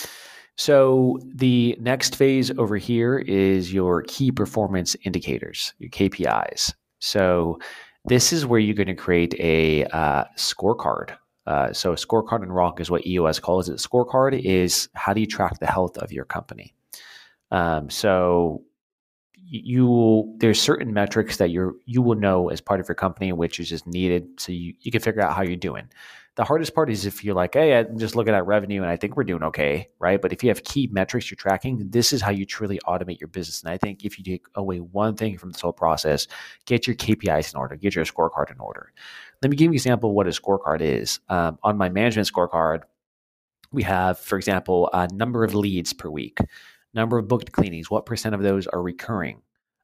So, 0.57 1.19
the 1.23 1.77
next 1.79 2.15
phase 2.15 2.51
over 2.51 2.77
here 2.77 3.17
is 3.17 3.73
your 3.73 4.03
key 4.03 4.31
performance 4.31 4.95
indicators, 5.03 5.73
your 5.79 5.89
KPIs. 5.89 6.73
So, 6.99 7.59
this 8.05 8.33
is 8.33 8.45
where 8.45 8.59
you're 8.59 8.75
going 8.75 8.87
to 8.87 8.95
create 8.95 9.33
a 9.39 9.85
uh, 9.85 10.25
scorecard. 10.37 11.15
Uh, 11.47 11.73
so, 11.73 11.93
a 11.93 11.95
scorecard 11.95 12.43
in 12.43 12.51
Rock 12.51 12.79
is 12.79 12.91
what 12.91 13.05
EOS 13.05 13.39
calls 13.39 13.69
it. 13.69 13.77
Scorecard 13.77 14.39
is 14.39 14.89
how 14.93 15.13
do 15.13 15.21
you 15.21 15.27
track 15.27 15.59
the 15.59 15.67
health 15.67 15.97
of 15.97 16.11
your 16.11 16.25
company? 16.25 16.73
Um, 17.51 17.89
so, 17.89 18.63
you 19.51 19.85
will 19.85 20.33
there's 20.37 20.61
certain 20.61 20.93
metrics 20.93 21.35
that 21.35 21.49
you're 21.49 21.73
you 21.85 22.01
will 22.01 22.15
know 22.15 22.47
as 22.49 22.61
part 22.61 22.79
of 22.79 22.87
your 22.87 22.95
company 22.95 23.33
which 23.33 23.59
is 23.59 23.67
just 23.67 23.85
needed 23.85 24.25
so 24.39 24.53
you, 24.53 24.73
you 24.79 24.91
can 24.91 25.01
figure 25.01 25.21
out 25.21 25.35
how 25.35 25.43
you're 25.43 25.57
doing. 25.57 25.89
The 26.35 26.45
hardest 26.45 26.73
part 26.73 26.89
is 26.89 27.05
if 27.05 27.21
you're 27.25 27.35
like 27.35 27.53
hey 27.53 27.77
i'm 27.77 27.99
just 27.99 28.15
looking 28.15 28.33
at 28.33 28.45
revenue 28.45 28.81
and 28.81 28.89
i 28.89 28.95
think 28.95 29.17
we're 29.17 29.25
doing 29.25 29.43
okay 29.43 29.89
right? 29.99 30.21
But 30.21 30.31
if 30.31 30.41
you 30.41 30.49
have 30.49 30.63
key 30.63 30.87
metrics 30.89 31.29
you're 31.29 31.35
tracking 31.35 31.89
this 31.89 32.13
is 32.13 32.21
how 32.21 32.31
you 32.31 32.45
truly 32.45 32.79
automate 32.87 33.19
your 33.19 33.27
business. 33.27 33.61
And 33.61 33.71
i 33.71 33.77
think 33.77 34.05
if 34.05 34.17
you 34.17 34.23
take 34.23 34.45
away 34.55 34.79
one 34.79 35.17
thing 35.17 35.37
from 35.37 35.51
this 35.51 35.59
whole 35.59 35.73
process 35.73 36.27
get 36.65 36.87
your 36.87 36.95
kpis 36.95 37.53
in 37.53 37.59
order 37.59 37.75
get 37.75 37.93
your 37.93 38.05
scorecard 38.05 38.51
in 38.51 38.59
order. 38.59 38.93
Let 39.41 39.51
me 39.51 39.57
give 39.57 39.65
you 39.65 39.71
an 39.71 39.75
example 39.75 40.11
of 40.11 40.15
what 40.15 40.27
a 40.27 40.29
scorecard 40.29 40.79
is. 40.79 41.19
Um, 41.27 41.57
on 41.61 41.77
my 41.77 41.89
management 41.89 42.31
scorecard 42.31 42.83
we 43.73 43.83
have 43.83 44.17
for 44.17 44.37
example 44.37 44.89
a 44.93 45.09
number 45.13 45.43
of 45.43 45.53
leads 45.53 45.91
per 45.91 46.09
week 46.09 46.39
number 46.93 47.17
of 47.17 47.27
booked 47.27 47.51
cleanings, 47.51 47.89
what 47.89 48.05
percent 48.05 48.35
of 48.35 48.41
those 48.41 48.67
are 48.67 48.81
recurring? 48.81 49.41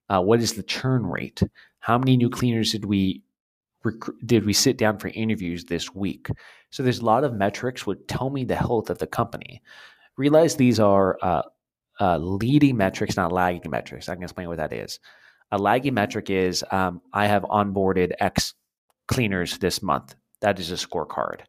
Uh, 0.10 0.22
what 0.22 0.42
is 0.42 0.54
the 0.54 0.64
churn 0.64 1.06
rate? 1.06 1.42
How 1.80 1.98
many 1.98 2.18
new 2.18 2.30
cleaners 2.30 2.72
did 2.72 2.86
we 2.86 3.22
rec- 3.84 4.16
did 4.26 4.46
we 4.46 4.54
sit 4.54 4.78
down 4.78 4.98
for 5.00 5.10
interviews 5.10 5.66
this 5.66 5.94
week? 5.94 6.28
So 6.70 6.84
there's 6.84 7.00
a 7.00 7.06
lot 7.06 7.24
of 7.24 7.34
metrics 7.34 7.86
would 7.86 8.08
tell 8.08 8.30
me 8.30 8.44
the 8.44 8.56
health 8.56 8.90
of 8.90 9.00
the 9.00 9.08
company. 9.08 9.62
Realize 10.18 10.56
these 10.56 10.80
are 10.80 11.18
uh, 11.22 11.44
uh, 12.00 12.18
leading 12.18 12.78
metrics, 12.78 13.16
not 13.16 13.32
lagging 13.32 13.72
metrics. 13.72 14.10
I 14.10 14.16
can 14.16 14.24
explain 14.24 14.48
what 14.48 14.58
that 14.58 14.74
is. 14.74 15.00
A 15.52 15.58
lagging 15.58 15.94
metric 15.94 16.30
is 16.30 16.64
um, 16.72 17.02
I 17.14 17.28
have 17.28 17.44
onboarded 17.44 18.12
X 18.20 18.54
cleaners 19.08 19.58
this 19.60 19.82
month. 19.82 20.16
That 20.42 20.60
is 20.60 20.72
a 20.72 20.76
scorecard. 20.76 21.42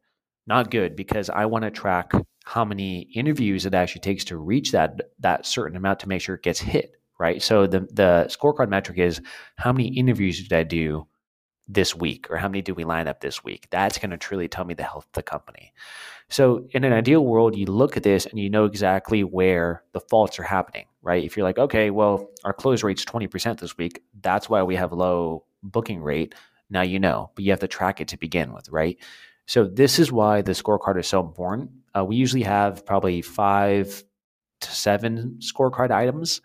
Not 0.46 0.70
good 0.70 0.96
because 0.96 1.28
I 1.28 1.46
want 1.46 1.64
to 1.64 1.70
track 1.70 2.12
how 2.48 2.64
many 2.64 3.00
interviews 3.14 3.66
it 3.66 3.74
actually 3.74 4.00
takes 4.00 4.24
to 4.24 4.38
reach 4.38 4.72
that 4.72 5.00
that 5.18 5.44
certain 5.44 5.76
amount 5.76 6.00
to 6.00 6.08
make 6.08 6.22
sure 6.22 6.34
it 6.34 6.42
gets 6.42 6.58
hit, 6.60 6.92
right? 7.18 7.42
So 7.42 7.66
the 7.66 7.80
the 7.80 8.26
scorecard 8.30 8.70
metric 8.70 8.98
is 8.98 9.20
how 9.56 9.72
many 9.72 9.88
interviews 9.88 10.42
did 10.42 10.54
I 10.54 10.62
do 10.62 11.06
this 11.68 11.94
week 11.94 12.30
or 12.30 12.38
how 12.38 12.48
many 12.48 12.62
do 12.62 12.72
we 12.74 12.84
line 12.84 13.06
up 13.06 13.20
this 13.20 13.44
week? 13.44 13.68
That's 13.70 13.98
going 13.98 14.12
to 14.12 14.16
truly 14.16 14.48
tell 14.48 14.64
me 14.64 14.72
the 14.72 14.82
health 14.82 15.04
of 15.04 15.12
the 15.12 15.22
company. 15.22 15.74
So 16.30 16.66
in 16.70 16.84
an 16.84 16.94
ideal 16.94 17.22
world, 17.22 17.54
you 17.54 17.66
look 17.66 17.98
at 17.98 18.02
this 18.02 18.24
and 18.24 18.38
you 18.38 18.48
know 18.48 18.64
exactly 18.64 19.22
where 19.24 19.82
the 19.92 20.00
faults 20.00 20.38
are 20.38 20.44
happening, 20.44 20.86
right? 21.02 21.22
If 21.22 21.36
you're 21.36 21.44
like, 21.44 21.58
okay, 21.58 21.90
well, 21.90 22.30
our 22.44 22.54
close 22.54 22.82
rate's 22.82 23.04
20% 23.04 23.60
this 23.60 23.76
week, 23.76 24.02
that's 24.22 24.48
why 24.48 24.62
we 24.62 24.76
have 24.76 24.92
low 24.92 25.44
booking 25.62 26.00
rate. 26.00 26.34
Now 26.70 26.82
you 26.82 26.98
know, 26.98 27.30
but 27.34 27.44
you 27.44 27.50
have 27.50 27.60
to 27.60 27.68
track 27.68 28.00
it 28.00 28.08
to 28.08 28.16
begin 28.16 28.54
with, 28.54 28.70
right? 28.70 28.96
So 29.46 29.64
this 29.64 29.98
is 29.98 30.10
why 30.10 30.40
the 30.40 30.52
scorecard 30.52 30.98
is 30.98 31.06
so 31.06 31.20
important. 31.20 31.70
Uh, 31.96 32.04
we 32.04 32.16
usually 32.16 32.42
have 32.42 32.84
probably 32.84 33.22
five 33.22 34.04
to 34.60 34.70
seven 34.70 35.38
scorecard 35.40 35.90
items. 35.90 36.40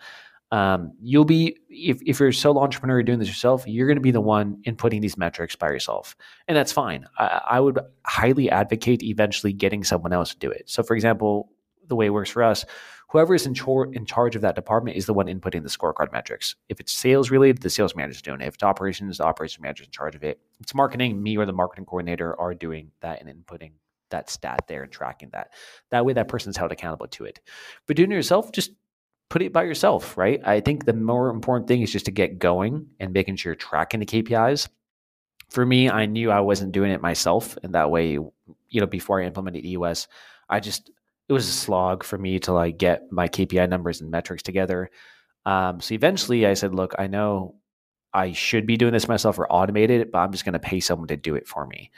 Um, 0.52 0.94
you'll 1.02 1.26
be 1.26 1.58
if, 1.68 2.00
if 2.06 2.20
you're 2.20 2.30
a 2.30 2.34
solo 2.34 2.62
entrepreneur 2.62 3.02
doing 3.02 3.18
this 3.18 3.28
yourself, 3.28 3.64
you're 3.66 3.88
going 3.88 3.98
to 3.98 4.02
be 4.02 4.12
the 4.12 4.22
one 4.22 4.62
inputting 4.68 5.02
these 5.02 5.18
metrics 5.18 5.56
by 5.56 5.70
yourself, 5.70 6.16
and 6.48 6.56
that's 6.56 6.72
fine. 6.72 7.06
I, 7.18 7.42
I 7.52 7.60
would 7.60 7.80
highly 8.06 8.52
advocate 8.52 9.02
eventually 9.02 9.52
getting 9.52 9.84
someone 9.84 10.14
else 10.14 10.32
to 10.34 10.38
do 10.38 10.52
it. 10.52 10.70
So, 10.70 10.84
for 10.84 10.96
example, 10.96 11.50
the 11.88 11.96
way 11.96 12.06
it 12.06 12.12
works 12.12 12.30
for 12.30 12.44
us, 12.44 12.66
whoever 13.10 13.34
is 13.34 13.48
in, 13.48 13.56
in 13.94 14.06
charge 14.06 14.36
of 14.36 14.44
that 14.44 14.54
department 14.54 14.96
is 14.96 15.08
the 15.08 15.14
one 15.14 15.26
inputting 15.26 15.64
the 15.64 15.70
scorecard 15.70 16.12
metrics. 16.12 16.56
If 16.70 16.80
it's 16.80 16.92
sales 16.94 17.32
related, 17.32 17.64
the 17.64 17.70
sales 17.72 17.96
manager 17.96 18.16
is 18.16 18.22
doing 18.22 18.42
it. 18.42 18.48
If 18.48 18.54
it's 18.54 18.64
operations, 18.64 19.18
the 19.18 19.24
operations 19.24 19.62
manager 19.62 19.84
is 19.84 19.88
in 19.88 19.92
charge 19.92 20.14
of 20.14 20.24
it. 20.24 20.40
If 20.56 20.62
it's 20.62 20.76
marketing, 20.76 21.22
me 21.22 21.36
or 21.36 21.48
the 21.48 21.54
marketing 21.54 21.86
coordinator 21.86 22.40
are 22.40 22.54
doing 22.54 22.92
that 23.02 23.22
and 23.22 23.30
inputting 23.30 23.72
that 24.14 24.30
stat 24.30 24.66
there 24.68 24.84
and 24.84 24.92
tracking 24.92 25.30
that. 25.34 25.52
That 25.92 26.06
way, 26.06 26.14
that 26.14 26.30
person's 26.30 26.58
held 26.58 26.72
accountable 26.72 27.08
to 27.08 27.26
it. 27.26 27.42
But 27.86 27.98
doing 27.98 28.12
it 28.12 28.16
yourself, 28.16 28.52
just 28.52 28.72
put 29.30 29.42
it 29.42 29.52
by 29.52 29.64
yourself, 29.64 30.18
right? 30.18 30.40
I 30.46 30.60
think 30.62 30.86
the 30.86 30.94
more 30.94 31.30
important 31.30 31.68
thing 31.68 31.82
is 31.82 31.92
just 31.92 32.06
to 32.06 32.12
get 32.12 32.40
going 32.40 32.88
and 33.00 33.14
making 33.14 33.36
sure 33.36 33.52
you're 33.52 33.56
tracking 33.56 34.00
the 34.00 34.06
KPIs. 34.06 34.70
For 35.50 35.66
me, 35.66 35.90
I 35.90 36.06
knew 36.06 36.32
I 36.32 36.40
wasn't 36.40 36.72
doing 36.72 36.92
it 36.92 37.02
myself, 37.02 37.58
and 37.64 37.74
that 37.76 37.92
way, 37.92 38.12
you 38.12 38.80
know, 38.80 38.88
before 38.88 39.22
I 39.22 39.26
implemented 39.26 39.66
EOS, 39.66 40.08
I 40.50 40.60
just 40.60 40.90
it 41.30 41.34
was 41.34 41.48
a 41.48 41.52
slog 41.52 42.04
for 42.04 42.18
me 42.18 42.40
to 42.40 42.54
like 42.54 42.78
get 42.78 43.12
my 43.12 43.28
KPI 43.28 43.70
numbers 43.70 44.02
and 44.02 44.12
metrics 44.12 44.44
together. 44.44 44.90
Um, 45.46 45.80
so 45.80 45.94
eventually 45.94 46.46
I 46.46 46.54
said, 46.54 46.74
look, 46.74 46.96
I 46.98 47.08
know 47.08 47.56
I 48.14 48.34
should 48.34 48.68
be 48.68 48.78
doing 48.78 48.94
this 48.94 49.08
myself 49.08 49.40
or 49.40 49.52
automated 49.52 50.02
it, 50.02 50.12
but 50.12 50.20
I'm 50.20 50.32
just 50.32 50.46
going 50.46 50.54
to 50.54 50.60
pay 50.60 50.80
someone 50.80 51.08
to 51.08 51.18
do 51.18 51.36
it 51.36 51.48
for 51.48 51.66
me. 51.66 51.92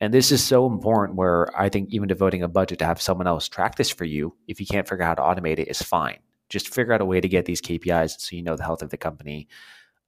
And 0.00 0.14
this 0.14 0.32
is 0.32 0.42
so 0.42 0.66
important 0.66 1.18
where 1.18 1.48
I 1.58 1.68
think 1.68 1.90
even 1.90 2.08
devoting 2.08 2.42
a 2.42 2.48
budget 2.48 2.78
to 2.78 2.86
have 2.86 3.02
someone 3.02 3.26
else 3.26 3.48
track 3.48 3.76
this 3.76 3.90
for 3.90 4.04
you, 4.04 4.34
if 4.48 4.58
you 4.58 4.66
can't 4.66 4.88
figure 4.88 5.04
out 5.04 5.18
how 5.18 5.34
to 5.34 5.40
automate 5.40 5.58
it, 5.58 5.68
is 5.68 5.82
fine. 5.82 6.18
Just 6.48 6.72
figure 6.72 6.92
out 6.92 7.02
a 7.02 7.04
way 7.04 7.20
to 7.20 7.28
get 7.28 7.44
these 7.44 7.60
KPIs 7.60 8.18
so 8.18 8.34
you 8.34 8.42
know 8.42 8.56
the 8.56 8.64
health 8.64 8.82
of 8.82 8.90
the 8.90 8.96
company. 8.96 9.48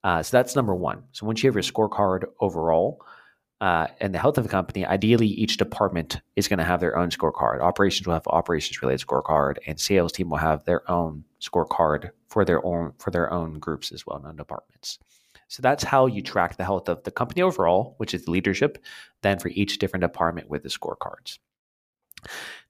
Uh, 0.03 0.23
so 0.23 0.37
that's 0.37 0.57
number 0.57 0.75
one. 0.75 1.05
So 1.13 1.27
once 1.27 1.43
you 1.43 1.49
have 1.49 1.55
your 1.55 1.63
scorecard 1.63 2.25
overall, 2.41 3.05
uh, 3.61 3.87
and 4.01 4.13
the 4.13 4.19
health 4.19 4.39
of 4.39 4.45
the 4.45 4.51
company, 4.51 4.85
ideally 4.85 5.29
each 5.29 5.57
department 5.57 6.21
is 6.35 6.49
going 6.49 6.59
to 6.59 6.65
have 6.65 6.81
their 6.81 6.99
own 6.99 7.11
scorecard. 7.11 7.61
Operations 7.61 8.09
will 8.09 8.15
have 8.15 8.27
operations 8.27 8.83
related 8.83 9.07
scorecard, 9.07 9.59
and 9.69 9.79
sales 9.79 10.11
team 10.11 10.31
will 10.31 10.39
have 10.39 10.65
their 10.65 10.91
own 10.91 11.23
scorecard 11.41 12.11
for 12.29 12.45
their 12.45 12.65
own 12.67 12.93
for 12.99 13.13
their 13.13 13.33
own 13.33 13.61
groups 13.61 13.93
as 13.93 14.05
well, 14.05 14.19
non 14.19 14.35
departments. 14.35 14.99
So 15.52 15.61
that's 15.61 15.85
how 15.85 16.06
you 16.06 16.23
track 16.23 16.56
the 16.56 16.64
health 16.64 16.88
of 16.88 17.02
the 17.02 17.11
company 17.11 17.42
overall, 17.42 17.94
which 17.99 18.14
is 18.14 18.26
leadership, 18.26 18.82
then 19.21 19.38
for 19.38 19.49
each 19.49 19.76
different 19.76 20.00
department 20.00 20.49
with 20.49 20.62
the 20.62 20.71
scorecards. 20.71 21.40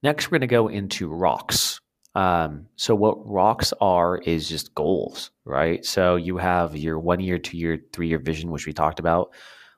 Next, 0.02 0.26
we're 0.26 0.40
going 0.40 0.48
to 0.48 0.48
go 0.48 0.66
into 0.66 1.06
rocks. 1.06 1.80
Um, 2.16 2.66
so 2.74 2.96
what 2.96 3.24
rocks 3.24 3.72
are 3.80 4.18
is 4.18 4.48
just 4.48 4.74
goals, 4.74 5.30
right? 5.44 5.86
So 5.86 6.16
you 6.16 6.38
have 6.38 6.76
your 6.76 6.98
one 6.98 7.20
year, 7.20 7.38
two 7.38 7.56
year, 7.56 7.78
three 7.92 8.08
year 8.08 8.18
vision, 8.18 8.50
which 8.50 8.66
we 8.66 8.72
talked 8.72 8.98
about. 8.98 9.32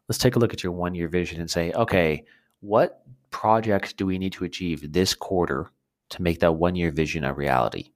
Let's 0.09 0.17
take 0.19 0.37
a 0.37 0.39
look 0.39 0.55
at 0.55 0.63
your 0.63 0.73
one 0.73 0.95
year 0.95 1.09
vision 1.09 1.43
and 1.43 1.51
say, 1.51 1.73
okay, 1.73 2.25
what 2.61 3.03
projects 3.31 3.93
do 3.93 4.07
we 4.07 4.19
need 4.19 4.33
to 4.33 4.45
achieve 4.45 4.95
this 4.95 5.13
quarter 5.13 5.71
to 6.09 6.23
make 6.23 6.41
that 6.41 6.53
one 6.53 6.75
year 6.75 6.91
vision 6.91 7.25
a 7.25 7.35
reality, 7.35 7.93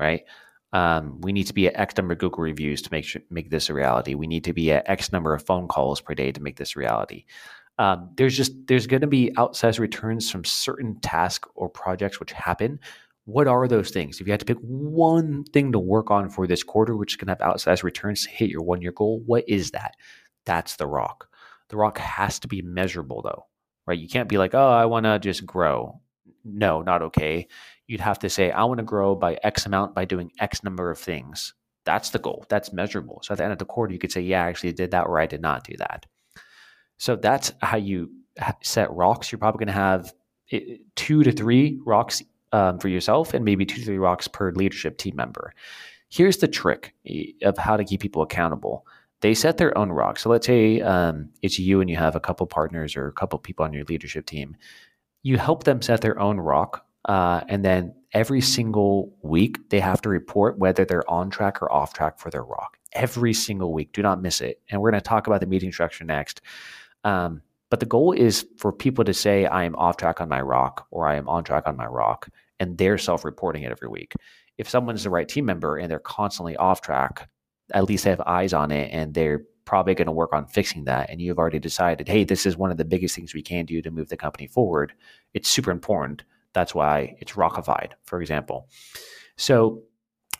right? 0.00 0.22
Um, 0.72 1.20
we 1.22 1.32
need 1.32 1.46
to 1.46 1.54
be 1.54 1.66
at 1.66 1.76
X 1.76 1.96
number 1.96 2.12
of 2.12 2.18
Google 2.18 2.42
reviews 2.42 2.82
to 2.82 2.88
make 2.92 3.04
sure, 3.04 3.22
make 3.30 3.50
this 3.50 3.70
a 3.70 3.74
reality. 3.74 4.14
We 4.14 4.26
need 4.26 4.44
to 4.44 4.52
be 4.52 4.70
at 4.72 4.88
X 4.88 5.12
number 5.12 5.34
of 5.34 5.44
phone 5.44 5.66
calls 5.66 6.00
per 6.00 6.14
day 6.14 6.32
to 6.32 6.42
make 6.42 6.56
this 6.56 6.76
reality. 6.76 7.24
Um, 7.78 8.10
there's 8.16 8.36
just 8.36 8.52
there's 8.66 8.86
going 8.86 9.02
to 9.02 9.06
be 9.06 9.30
outsized 9.36 9.78
returns 9.78 10.30
from 10.30 10.44
certain 10.44 11.00
tasks 11.00 11.48
or 11.54 11.68
projects 11.68 12.20
which 12.20 12.32
happen 12.32 12.80
what 13.28 13.46
are 13.46 13.68
those 13.68 13.90
things? 13.90 14.22
If 14.22 14.26
you 14.26 14.32
had 14.32 14.40
to 14.40 14.46
pick 14.46 14.56
one 14.62 15.44
thing 15.44 15.70
to 15.72 15.78
work 15.78 16.10
on 16.10 16.30
for 16.30 16.46
this 16.46 16.62
quarter, 16.62 16.96
which 16.96 17.18
can 17.18 17.28
have 17.28 17.38
outsized 17.40 17.82
returns 17.82 18.24
to 18.24 18.30
hit 18.30 18.48
your 18.48 18.62
one 18.62 18.80
year 18.80 18.90
goal, 18.90 19.20
what 19.26 19.44
is 19.46 19.72
that? 19.72 19.96
That's 20.46 20.76
the 20.76 20.86
rock. 20.86 21.28
The 21.68 21.76
rock 21.76 21.98
has 21.98 22.38
to 22.38 22.48
be 22.48 22.62
measurable 22.62 23.20
though, 23.20 23.44
right? 23.86 23.98
You 23.98 24.08
can't 24.08 24.30
be 24.30 24.38
like, 24.38 24.54
oh, 24.54 24.70
I 24.70 24.86
want 24.86 25.04
to 25.04 25.18
just 25.18 25.44
grow. 25.44 26.00
No, 26.42 26.80
not 26.80 27.02
okay. 27.02 27.48
You'd 27.88 28.00
have 28.00 28.20
to 28.20 28.30
say, 28.30 28.52
I 28.52 28.62
want 28.64 28.78
to 28.78 28.84
grow 28.84 29.16
by 29.16 29.38
X 29.42 29.66
amount 29.66 29.94
by 29.94 30.04
doing 30.04 30.30
X 30.38 30.62
number 30.62 30.90
of 30.90 30.98
things. 30.98 31.54
That's 31.84 32.10
the 32.10 32.18
goal. 32.18 32.44
That's 32.48 32.72
measurable. 32.72 33.20
So 33.24 33.32
at 33.32 33.38
the 33.38 33.44
end 33.44 33.52
of 33.52 33.58
the 33.58 33.64
quarter, 33.64 33.92
you 33.92 33.98
could 33.98 34.12
say, 34.12 34.20
yeah, 34.20 34.44
I 34.44 34.48
actually 34.48 34.72
did 34.72 34.90
that 34.92 35.06
or 35.06 35.18
I 35.18 35.26
did 35.26 35.40
not 35.40 35.64
do 35.64 35.74
that. 35.78 36.06
So 36.98 37.16
that's 37.16 37.52
how 37.62 37.78
you 37.78 38.10
set 38.62 38.92
rocks. 38.92 39.32
You're 39.32 39.38
probably 39.38 39.64
going 39.64 39.74
to 39.74 39.80
have 39.80 40.12
eh, 40.52 40.76
two 40.96 41.22
to 41.22 41.32
three 41.32 41.80
rocks 41.84 42.22
um, 42.52 42.78
for 42.78 42.88
yourself 42.88 43.34
and 43.34 43.44
maybe 43.44 43.64
two 43.64 43.78
to 43.78 43.84
three 43.84 43.98
rocks 43.98 44.28
per 44.28 44.52
leadership 44.52 44.98
team 44.98 45.16
member. 45.16 45.54
Here's 46.10 46.38
the 46.38 46.48
trick 46.48 46.94
of 47.42 47.58
how 47.58 47.76
to 47.76 47.84
keep 47.84 48.00
people 48.00 48.22
accountable. 48.22 48.86
They 49.20 49.34
set 49.34 49.58
their 49.58 49.76
own 49.76 49.90
rock. 49.90 50.18
So 50.18 50.30
let's 50.30 50.46
say 50.46 50.80
um, 50.80 51.30
it's 51.42 51.58
you 51.58 51.80
and 51.80 51.90
you 51.90 51.96
have 51.96 52.16
a 52.16 52.20
couple 52.20 52.46
partners 52.46 52.96
or 52.96 53.08
a 53.08 53.12
couple 53.12 53.38
people 53.38 53.64
on 53.64 53.72
your 53.72 53.84
leadership 53.84 54.26
team. 54.26 54.56
You 55.22 55.38
help 55.38 55.64
them 55.64 55.82
set 55.82 56.00
their 56.00 56.18
own 56.18 56.38
rock, 56.38 56.86
uh, 57.04 57.42
and 57.48 57.64
then 57.64 57.94
every 58.12 58.40
single 58.40 59.16
week 59.22 59.70
they 59.70 59.80
have 59.80 60.00
to 60.02 60.08
report 60.08 60.58
whether 60.58 60.84
they're 60.84 61.08
on 61.10 61.30
track 61.30 61.62
or 61.62 61.70
off 61.72 61.92
track 61.92 62.18
for 62.18 62.30
their 62.30 62.42
rock. 62.42 62.78
Every 62.92 63.34
single 63.34 63.72
week, 63.72 63.92
do 63.92 64.02
not 64.02 64.22
miss 64.22 64.40
it. 64.40 64.60
And 64.70 64.80
we're 64.80 64.90
going 64.90 65.02
to 65.02 65.08
talk 65.08 65.26
about 65.26 65.40
the 65.40 65.46
meeting 65.46 65.72
structure 65.72 66.04
next. 66.04 66.40
Um, 67.04 67.42
but 67.70 67.80
the 67.80 67.86
goal 67.86 68.12
is 68.12 68.46
for 68.56 68.72
people 68.72 69.04
to 69.04 69.12
say, 69.12 69.44
I 69.44 69.64
am 69.64 69.76
off 69.76 69.98
track 69.98 70.20
on 70.20 70.28
my 70.28 70.40
rock 70.40 70.86
or 70.90 71.06
I 71.06 71.16
am 71.16 71.28
on 71.28 71.44
track 71.44 71.64
on 71.66 71.76
my 71.76 71.86
rock, 71.86 72.28
and 72.58 72.78
they're 72.78 72.98
self 72.98 73.24
reporting 73.24 73.62
it 73.62 73.70
every 73.70 73.88
week. 73.88 74.14
If 74.56 74.68
someone's 74.68 75.04
the 75.04 75.10
right 75.10 75.28
team 75.28 75.44
member 75.44 75.76
and 75.76 75.90
they're 75.90 75.98
constantly 75.98 76.56
off 76.56 76.80
track, 76.80 77.28
at 77.74 77.84
least 77.84 78.04
they 78.04 78.10
have 78.10 78.22
eyes 78.22 78.52
on 78.52 78.70
it 78.72 78.90
and 78.92 79.12
they're 79.12 79.42
probably 79.66 79.94
going 79.94 80.06
to 80.06 80.12
work 80.12 80.32
on 80.32 80.46
fixing 80.46 80.84
that. 80.84 81.10
And 81.10 81.20
you've 81.20 81.38
already 81.38 81.58
decided, 81.58 82.08
hey, 82.08 82.24
this 82.24 82.46
is 82.46 82.56
one 82.56 82.70
of 82.70 82.78
the 82.78 82.86
biggest 82.86 83.14
things 83.14 83.34
we 83.34 83.42
can 83.42 83.66
do 83.66 83.82
to 83.82 83.90
move 83.90 84.08
the 84.08 84.16
company 84.16 84.46
forward. 84.46 84.94
It's 85.34 85.48
super 85.48 85.70
important. 85.70 86.24
That's 86.54 86.74
why 86.74 87.16
it's 87.20 87.32
rockified, 87.32 87.92
for 88.04 88.20
example. 88.20 88.68
So 89.36 89.82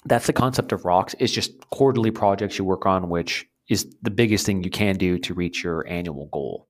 that's 0.04 0.26
the 0.26 0.32
concept 0.32 0.72
of 0.72 0.84
rocks. 0.84 1.14
It's 1.18 1.32
just 1.32 1.68
quarterly 1.70 2.10
projects 2.10 2.58
you 2.58 2.64
work 2.64 2.86
on, 2.86 3.08
which 3.08 3.46
is 3.68 3.94
the 4.02 4.10
biggest 4.10 4.46
thing 4.46 4.64
you 4.64 4.70
can 4.70 4.96
do 4.96 5.18
to 5.18 5.34
reach 5.34 5.62
your 5.62 5.86
annual 5.86 6.26
goal 6.32 6.68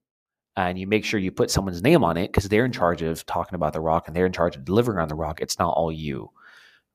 and 0.59 0.77
you 0.77 0.89
make 0.89 1.05
sure 1.05 1.21
you 1.21 1.31
put 1.31 1.53
someone's 1.53 1.83
name 1.83 2.03
on 2.03 2.17
it 2.17 2.27
because 2.29 2.49
they're 2.49 2.65
in 2.65 2.73
charge 2.73 3.01
of 3.01 3.25
talking 3.27 3.55
about 3.55 3.73
the 3.73 3.81
rock 3.81 4.09
and 4.09 4.17
they're 4.17 4.27
in 4.27 4.33
charge 4.33 4.57
of 4.57 4.65
delivering 4.65 4.99
on 4.99 5.09
the 5.09 5.15
rock. 5.15 5.41
It's 5.41 5.59
not 5.59 5.71
all 5.71 5.93
you, 5.93 6.31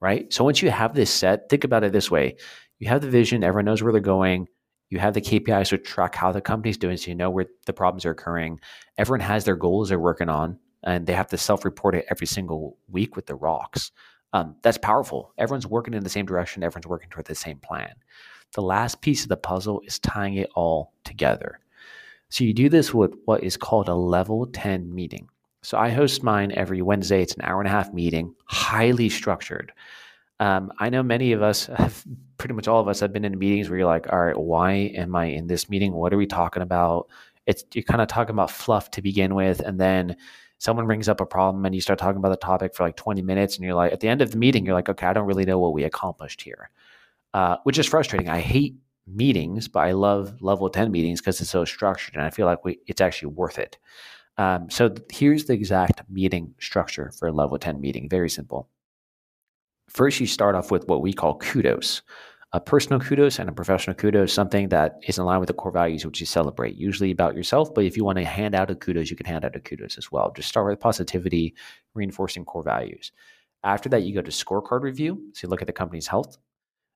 right? 0.01 0.31
So 0.33 0.43
once 0.43 0.62
you 0.62 0.69
have 0.69 0.93
this 0.93 1.09
set, 1.09 1.50
think 1.50 1.63
about 1.63 1.85
it 1.85 1.93
this 1.93 2.12
way 2.12 2.35
you 2.79 2.89
have 2.89 3.01
the 3.01 3.09
vision, 3.09 3.43
everyone 3.43 3.65
knows 3.65 3.81
where 3.81 3.93
they're 3.93 4.01
going. 4.01 4.50
You 4.89 5.00
have 5.00 5.13
the 5.13 5.21
KPIs 5.21 5.69
to 5.69 5.77
track 5.77 6.13
how 6.13 6.33
the 6.33 6.41
company's 6.41 6.77
doing 6.77 6.97
so 6.97 7.07
you 7.09 7.15
know 7.15 7.29
where 7.29 7.45
the 7.65 7.71
problems 7.71 8.05
are 8.05 8.12
occurring. 8.12 8.59
Everyone 8.97 9.21
has 9.21 9.45
their 9.45 9.55
goals 9.55 9.88
they're 9.88 10.00
working 10.00 10.27
on, 10.27 10.59
and 10.84 11.06
they 11.06 11.13
have 11.13 11.28
to 11.28 11.38
self 11.38 11.66
report 11.66 11.96
it 11.96 12.06
every 12.10 12.28
single 12.28 12.78
week 12.90 13.16
with 13.16 13.25
the 13.25 13.36
rocks. 13.36 13.92
Um, 14.34 14.56
that's 14.63 14.78
powerful. 14.78 15.34
Everyone's 15.38 15.68
working 15.68 15.94
in 15.94 16.04
the 16.04 16.10
same 16.10 16.25
direction, 16.25 16.63
everyone's 16.63 16.88
working 16.88 17.10
toward 17.10 17.28
the 17.28 17.36
same 17.36 17.58
plan. 17.58 17.94
The 18.54 18.62
last 18.62 19.02
piece 19.02 19.24
of 19.24 19.30
the 19.30 19.38
puzzle 19.38 19.82
is 19.86 20.00
tying 20.00 20.36
it 20.36 20.50
all 20.56 20.94
together. 21.04 21.60
So 22.30 22.44
you 22.44 22.54
do 22.54 22.70
this 22.70 22.94
with 22.94 23.13
what 23.25 23.44
is 23.44 23.58
called 23.58 23.90
a 23.90 23.96
level 23.96 24.48
10 24.48 24.94
meeting. 24.94 25.28
So 25.62 25.78
I 25.78 25.90
host 25.90 26.24
mine 26.24 26.52
every 26.56 26.82
Wednesday. 26.82 27.22
It's 27.22 27.36
an 27.36 27.44
hour 27.44 27.62
and 27.62 27.68
a 27.68 27.72
half 27.72 27.94
meeting, 27.94 28.36
highly 28.46 29.08
structured. 29.10 29.72
Um, 30.40 30.72
I 30.80 30.90
know 30.90 31.04
many 31.04 31.32
of 31.32 31.42
us 31.42 31.68
have, 31.68 32.04
pretty 32.38 32.54
much 32.54 32.68
all 32.68 32.82
of 32.82 32.88
us 32.88 33.00
have 33.00 33.13
been 33.13 33.24
in 33.24 33.38
meetings 33.40 33.70
where 33.70 33.80
you're 33.80 33.88
like, 33.88 34.12
all 34.12 34.20
right, 34.20 34.38
why 34.38 34.74
am 34.96 35.16
I 35.16 35.25
in 35.25 35.48
this 35.48 35.70
meeting? 35.70 35.94
What 35.94 36.13
are 36.13 36.18
we 36.18 36.25
talking 36.25 36.63
about? 36.63 37.08
It's 37.46 37.63
you're 37.74 37.84
kind 37.84 38.02
of 38.02 38.08
talking 38.08 38.34
about 38.34 38.52
fluff 38.52 38.92
to 38.92 39.02
begin 39.02 39.36
with, 39.36 39.60
and 39.60 39.80
then 39.80 40.16
someone 40.63 40.86
brings 40.86 41.10
up 41.10 41.20
a 41.20 41.25
problem 41.25 41.65
and 41.65 41.75
you 41.75 41.82
start 41.82 42.00
talking 42.00 42.20
about 42.20 42.29
the 42.29 42.38
topic 42.38 42.74
for 42.74 42.84
like 42.84 42.96
20 42.96 43.22
minutes, 43.22 43.58
and 43.58 43.65
you're 43.65 43.74
like, 43.74 43.91
at 43.91 44.00
the 44.00 44.08
end 44.08 44.22
of 44.22 44.32
the 44.32 44.38
meeting, 44.38 44.65
you're 44.65 44.74
like, 44.74 44.88
okay, 44.88 45.05
I 45.05 45.12
don't 45.12 45.27
really 45.27 45.43
know 45.43 45.60
what 45.60 45.74
we 45.74 45.84
accomplished 45.84 46.41
here, 46.41 46.70
uh, 47.34 47.58
which 47.63 47.77
is 47.77 47.86
frustrating. 47.86 48.29
I 48.29 48.39
hate 48.39 48.75
meetings, 49.05 49.67
but 49.67 49.82
I 49.82 49.91
love 49.91 50.41
level 50.41 50.70
10 50.70 50.89
meetings 50.89 51.20
because 51.20 51.41
it's 51.41 51.50
so 51.50 51.65
structured 51.65 52.15
and 52.15 52.24
I 52.24 52.29
feel 52.29 52.46
like 52.46 52.63
we, 52.63 52.79
it's 52.88 53.01
actually 53.01 53.34
worth 53.34 53.60
it. 53.60 53.77
Um, 54.38 54.70
so 54.70 54.88
th- 54.88 55.05
here's 55.12 55.46
the 55.46 55.53
exact 55.53 56.01
meeting 56.10 56.55
structure 56.60 57.12
for 57.20 57.27
a 57.27 57.34
level 57.34 57.60
10 57.60 57.82
meeting. 57.82 58.08
Very 58.08 58.29
simple. 58.29 58.70
First, 59.89 60.22
you 60.22 60.27
start 60.27 60.55
off 60.55 60.72
with 60.72 60.88
what 60.88 61.01
we 61.01 61.12
call 61.12 61.36
kudos. 61.39 62.03
A 62.55 62.60
personal 62.60 63.00
kudos 63.00 63.39
and 63.39 63.50
a 63.50 63.51
professional 63.51 63.95
kudos, 63.95 64.31
something 64.31 64.69
that 64.69 65.00
is 65.07 65.17
in 65.17 65.25
line 65.25 65.39
with 65.39 65.48
the 65.48 65.53
core 65.53 65.72
values 65.72 66.05
which 66.05 66.19
you 66.19 66.27
celebrate, 66.27 66.75
usually 66.75 67.10
about 67.10 67.36
yourself. 67.36 67.74
But 67.74 67.86
if 67.86 67.98
you 67.98 68.05
want 68.05 68.19
to 68.19 68.25
hand 68.25 68.53
out 68.53 68.69
a 68.69 68.75
kudos, 68.75 69.10
you 69.10 69.15
can 69.15 69.25
hand 69.25 69.43
out 69.43 69.55
a 69.55 69.60
kudos 69.60 69.98
as 69.98 70.12
well. 70.12 70.31
Just 70.36 70.50
start 70.50 70.67
with 70.67 70.79
positivity, 70.79 71.55
reinforcing 71.95 72.45
core 72.45 72.63
values. 72.63 73.12
After 73.63 73.89
that, 73.89 74.03
you 74.03 74.13
go 74.13 74.22
to 74.22 74.29
scorecard 74.29 74.81
review. 74.81 75.31
So 75.33 75.48
you 75.48 75.50
look 75.50 75.62
at 75.62 75.67
the 75.67 75.74
company's 75.74 76.05
health, 76.05 76.38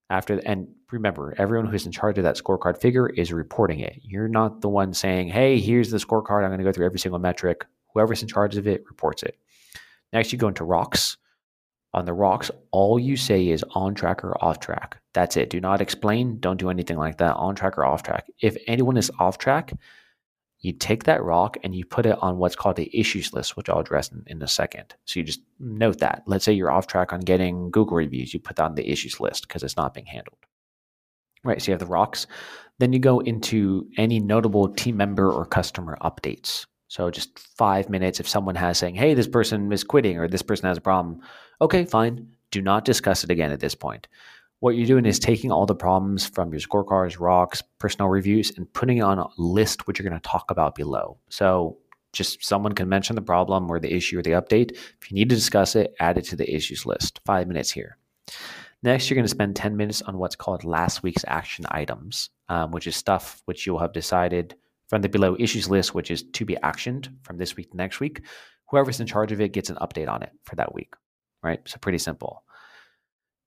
after 0.10 0.40
and 0.46 0.68
remember 0.92 1.34
everyone 1.38 1.68
who's 1.68 1.86
in 1.86 1.92
charge 1.92 2.18
of 2.18 2.24
that 2.24 2.38
scorecard 2.38 2.80
figure 2.80 3.10
is 3.10 3.34
reporting 3.34 3.80
it 3.80 4.00
you're 4.04 4.28
not 4.28 4.62
the 4.62 4.70
one 4.70 4.94
saying 4.94 5.28
hey 5.28 5.60
here's 5.60 5.92
the 5.92 5.98
scorecard 5.98 6.44
i'm 6.44 6.50
going 6.50 6.58
to 6.58 6.64
go 6.64 6.72
through 6.72 6.86
every 6.86 7.00
single 7.00 7.20
metric 7.20 7.66
whoever's 7.94 8.22
in 8.22 8.28
charge 8.28 8.56
of 8.56 8.68
it 8.68 8.84
reports 8.88 9.24
it 9.24 9.38
next 10.14 10.32
you 10.32 10.38
go 10.38 10.48
into 10.48 10.64
rocks 10.64 11.18
on 11.94 12.06
the 12.06 12.14
rocks 12.14 12.50
all 12.72 12.98
you 12.98 13.18
say 13.18 13.50
is 13.50 13.66
on 13.72 13.94
track 13.94 14.24
or 14.24 14.42
off 14.44 14.60
track 14.60 15.00
that's 15.18 15.36
it 15.36 15.50
do 15.50 15.60
not 15.60 15.82
explain 15.82 16.40
don't 16.40 16.60
do 16.60 16.70
anything 16.70 16.98
like 16.98 17.18
that 17.18 17.36
on 17.36 17.56
track 17.56 17.78
or 17.78 17.86
off 17.86 18.04
track 18.04 18.26
if 18.40 18.56
anyone 18.68 18.98
is 18.98 19.12
off 19.20 19.38
track 19.38 19.74
you 20.60 20.74
take 20.74 21.04
that 21.04 21.24
rock 21.24 21.58
and 21.64 21.76
you 21.76 21.86
put 21.86 22.06
it 22.06 22.18
on 22.22 22.38
what's 22.38 22.56
called 22.56 22.78
the 22.78 22.90
issues 22.98 23.32
list, 23.34 23.56
which 23.56 23.70
I'll 23.70 23.80
address 23.80 24.12
in, 24.12 24.24
in, 24.28 24.42
a 24.42 24.48
second. 24.48 24.96
So 25.06 25.20
you 25.20 25.24
just 25.24 25.42
note 25.60 26.00
that. 26.00 26.24
Let's 26.26 26.46
say 26.46 26.54
you're 26.54 26.72
off 26.72 26.88
track 26.88 27.14
on 27.14 27.20
getting 27.20 27.70
Google 27.70 27.98
reviews, 27.98 28.34
you 28.34 28.40
put 28.40 28.56
that 28.56 28.66
on 28.66 28.76
the 28.76 28.90
issues 28.90 29.20
list 29.20 29.48
because 29.48 29.62
it's 29.64 29.78
not 29.78 29.94
being 29.94 30.08
handled. 30.08 30.40
Right. 31.44 31.62
So 31.62 31.68
you 31.68 31.74
have 31.74 31.80
the 31.80 31.86
rocks. 31.86 32.26
Then 32.80 32.92
you 32.92 33.00
go 33.00 33.20
into 33.20 33.88
any 33.98 34.20
notable 34.20 34.70
team 34.70 34.98
member 34.98 35.32
or 35.32 35.46
customer 35.46 35.98
updates. 36.02 36.66
So 36.88 37.12
just 37.12 37.38
five 37.40 37.90
minutes 37.90 38.20
if 38.20 38.28
someone 38.28 38.56
has 38.56 38.78
saying, 38.78 38.96
hey, 38.96 39.14
this 39.14 39.28
person 39.28 39.72
is 39.72 39.84
quitting 39.84 40.18
or 40.18 40.28
this 40.28 40.42
person 40.42 40.68
has 40.68 40.78
a 40.78 40.82
problem. 40.82 41.22
Okay, 41.62 41.86
fine. 41.86 42.28
Do 42.50 42.62
not 42.62 42.86
discuss 42.86 43.24
it 43.24 43.30
again 43.30 43.52
at 43.52 43.60
this 43.60 43.76
point 43.76 44.08
what 44.60 44.76
you're 44.76 44.88
doing 44.88 45.06
is 45.06 45.20
taking 45.20 45.52
all 45.52 45.66
the 45.66 45.76
problems 45.76 46.28
from 46.28 46.52
your 46.52 46.60
scorecards, 46.60 47.20
rocks, 47.20 47.62
personal 47.80 48.10
reviews, 48.10 48.52
and 48.58 48.72
putting 48.74 49.04
on 49.04 49.20
a 49.20 49.28
list 49.38 49.86
which 49.86 50.00
you're 50.00 50.10
going 50.10 50.20
to 50.20 50.28
talk 50.28 50.50
about 50.50 50.76
below. 50.76 51.18
So 51.30 51.78
just 52.14 52.44
someone 52.44 52.74
can 52.74 52.90
mention 52.90 53.16
the 53.16 53.22
problem 53.22 53.70
or 53.70 53.80
the 53.80 53.94
issue 53.94 54.18
or 54.18 54.24
the 54.24 54.32
update. 54.32 54.72
If 54.72 55.12
you 55.12 55.16
need 55.16 55.30
to 55.30 55.36
discuss 55.36 55.76
it, 55.76 55.94
add 56.00 56.18
it 56.18 56.26
to 56.26 56.36
the 56.36 56.54
issues 56.54 56.86
list. 56.86 57.20
Five 57.26 57.48
minutes 57.48 57.72
here. 57.72 57.98
Next, 58.84 59.10
you're 59.10 59.16
going 59.16 59.26
to 59.26 59.30
spend 59.30 59.56
10 59.56 59.76
minutes 59.76 60.02
on 60.04 60.18
what's 60.18 60.36
called 60.36 60.64
last 60.64 61.04
week's 61.04 61.26
action 61.28 61.66
items, 61.70 62.30
um, 62.50 62.72
which 62.72 62.88
is 62.88 62.96
stuff 62.96 63.42
which 63.46 63.66
you'll 63.66 63.80
have 63.80 63.94
decided 63.94 64.56
from 64.88 65.02
the 65.02 65.10
below 65.10 65.36
issues 65.40 65.70
list, 65.70 65.94
which 65.94 66.12
is 66.12 66.24
to 66.24 66.46
be 66.46 66.56
actioned 66.64 67.10
from 67.24 67.38
this 67.38 67.56
week 67.56 67.72
to 67.72 67.78
next 67.78 68.00
week. 68.00 68.22
Whoever's 68.70 69.00
in 69.00 69.08
charge 69.08 69.32
of 69.32 69.42
it 69.42 69.54
gets 69.54 69.70
an 69.70 69.78
update 69.78 70.10
on 70.10 70.24
it 70.24 70.32
for 70.44 70.56
that 70.56 70.74
week, 70.74 70.94
right? 71.44 71.60
So 71.66 71.78
pretty 71.80 71.98
simple. 71.98 72.44